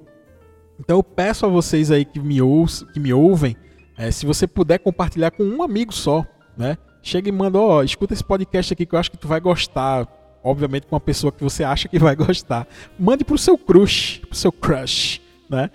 Então 0.79 0.99
eu 0.99 1.03
peço 1.03 1.44
a 1.44 1.49
vocês 1.49 1.90
aí 1.90 2.05
que 2.05 2.20
me, 2.20 2.40
ou, 2.40 2.64
que 2.94 3.01
me 3.01 3.12
ouvem, 3.12 3.57
é, 3.99 4.12
se 4.12 4.25
você 4.25 4.46
puder 4.46 4.79
compartilhar 4.79 5.33
com 5.33 5.42
um 5.42 5.64
amigo 5.64 5.92
só, 5.92 6.25
né? 6.57 6.79
Chega 7.03 7.29
e 7.29 7.33
manda, 7.33 7.59
ó, 7.59 7.83
escuta 7.83 8.14
esse 8.14 8.22
podcast 8.22 8.72
aqui 8.72 8.87
que 8.87 8.94
eu 8.94 9.01
acho 9.01 9.11
que 9.11 9.18
tu 9.18 9.27
vai 9.27 9.40
gostar. 9.40 10.07
Obviamente 10.44 10.87
com 10.87 10.94
uma 10.94 11.01
pessoa 11.01 11.33
que 11.33 11.42
você 11.42 11.64
acha 11.64 11.88
que 11.88 11.99
vai 11.99 12.14
gostar. 12.14 12.68
Mande 12.96 13.25
pro 13.25 13.37
seu 13.37 13.59
crush, 13.59 14.20
pro 14.29 14.38
seu 14.38 14.53
crush, 14.53 15.20
né? 15.51 15.72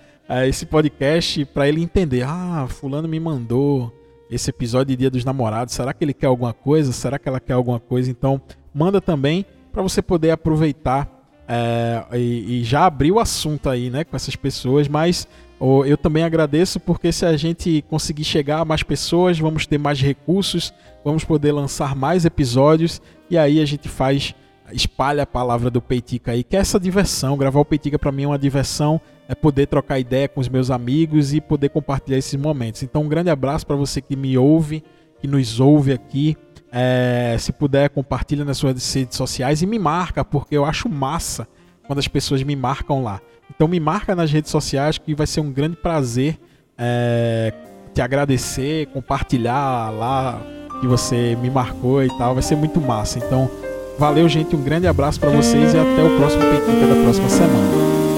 Esse 0.48 0.64
podcast 0.66 1.44
para 1.46 1.68
ele 1.68 1.82
entender. 1.82 2.24
Ah, 2.26 2.66
fulano 2.68 3.06
me 3.06 3.20
mandou 3.20 3.92
esse 4.30 4.48
episódio 4.48 4.86
de 4.86 4.96
Dia 4.96 5.10
dos 5.10 5.24
Namorados. 5.24 5.74
Será 5.74 5.92
que 5.92 6.02
ele 6.02 6.14
quer 6.14 6.26
alguma 6.26 6.52
coisa? 6.54 6.90
Será 6.92 7.18
que 7.18 7.28
ela 7.28 7.38
quer 7.38 7.52
alguma 7.52 7.78
coisa? 7.78 8.10
Então, 8.10 8.40
manda 8.74 9.00
também 9.00 9.44
para 9.70 9.82
você 9.82 10.00
poder 10.00 10.30
aproveitar 10.30 11.22
é, 11.46 12.04
e, 12.16 12.60
e, 12.60 12.64
já 12.64 12.86
abrir 12.86 13.12
o 13.12 13.20
assunto 13.20 13.68
aí, 13.68 13.90
né, 13.90 14.04
com 14.04 14.16
essas 14.16 14.34
pessoas. 14.34 14.88
Mas 14.88 15.28
oh, 15.60 15.84
eu 15.84 15.98
também 15.98 16.24
agradeço 16.24 16.80
porque 16.80 17.12
se 17.12 17.26
a 17.26 17.36
gente 17.36 17.84
conseguir 17.90 18.24
chegar 18.24 18.60
a 18.60 18.64
mais 18.64 18.82
pessoas, 18.82 19.38
vamos 19.38 19.66
ter 19.66 19.78
mais 19.78 20.00
recursos, 20.00 20.72
vamos 21.04 21.24
poder 21.24 21.52
lançar 21.52 21.94
mais 21.94 22.24
episódios 22.24 23.02
e 23.28 23.36
aí 23.36 23.60
a 23.60 23.66
gente 23.66 23.88
faz 23.88 24.34
espalha 24.72 25.22
a 25.22 25.26
palavra 25.26 25.70
do 25.70 25.80
Peitica 25.80 26.32
aí, 26.32 26.44
que 26.44 26.56
é 26.56 26.60
essa 26.60 26.78
diversão. 26.78 27.36
Gravar 27.36 27.60
o 27.60 27.64
Peitica 27.64 27.98
para 27.98 28.12
mim 28.12 28.24
é 28.24 28.26
uma 28.28 28.38
diversão 28.38 29.00
é 29.28 29.34
poder 29.34 29.66
trocar 29.66 29.98
ideia 29.98 30.28
com 30.28 30.40
os 30.40 30.48
meus 30.48 30.70
amigos 30.70 31.32
e 31.32 31.40
poder 31.40 31.70
compartilhar 31.70 32.18
esses 32.18 32.38
momentos. 32.38 32.82
Então, 32.82 33.02
um 33.02 33.08
grande 33.08 33.30
abraço 33.30 33.66
para 33.66 33.76
você 33.76 34.00
que 34.00 34.14
me 34.14 34.36
ouve, 34.36 34.84
que 35.20 35.26
nos 35.26 35.58
ouve 35.58 35.92
aqui. 35.92 36.36
É, 36.70 37.36
se 37.38 37.52
puder, 37.52 37.88
compartilha 37.90 38.44
nas 38.44 38.58
suas 38.58 38.94
redes 38.94 39.16
sociais 39.16 39.62
e 39.62 39.66
me 39.66 39.78
marca, 39.78 40.24
porque 40.24 40.56
eu 40.56 40.64
acho 40.64 40.88
massa 40.88 41.46
quando 41.86 41.98
as 41.98 42.08
pessoas 42.08 42.42
me 42.42 42.54
marcam 42.56 43.02
lá. 43.02 43.20
Então, 43.54 43.68
me 43.68 43.80
marca 43.80 44.14
nas 44.14 44.30
redes 44.30 44.50
sociais, 44.50 44.98
que 44.98 45.14
vai 45.14 45.26
ser 45.26 45.40
um 45.40 45.50
grande 45.50 45.76
prazer 45.76 46.38
é, 46.76 47.52
te 47.94 48.00
agradecer, 48.00 48.86
compartilhar 48.88 49.90
lá 49.90 50.40
que 50.80 50.86
você 50.86 51.36
me 51.40 51.48
marcou 51.48 52.02
e 52.02 52.08
tal. 52.18 52.34
Vai 52.34 52.42
ser 52.42 52.56
muito 52.56 52.80
massa. 52.80 53.18
Então, 53.18 53.50
valeu, 53.98 54.28
gente. 54.28 54.54
Um 54.54 54.62
grande 54.62 54.86
abraço 54.86 55.20
para 55.20 55.30
vocês 55.30 55.74
e 55.74 55.78
até 55.78 56.02
o 56.02 56.16
próximo 56.18 56.42
Peitica 56.42 56.86
da 56.86 57.02
próxima 57.02 57.28
semana. 57.28 57.68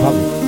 Valeu. 0.02 0.43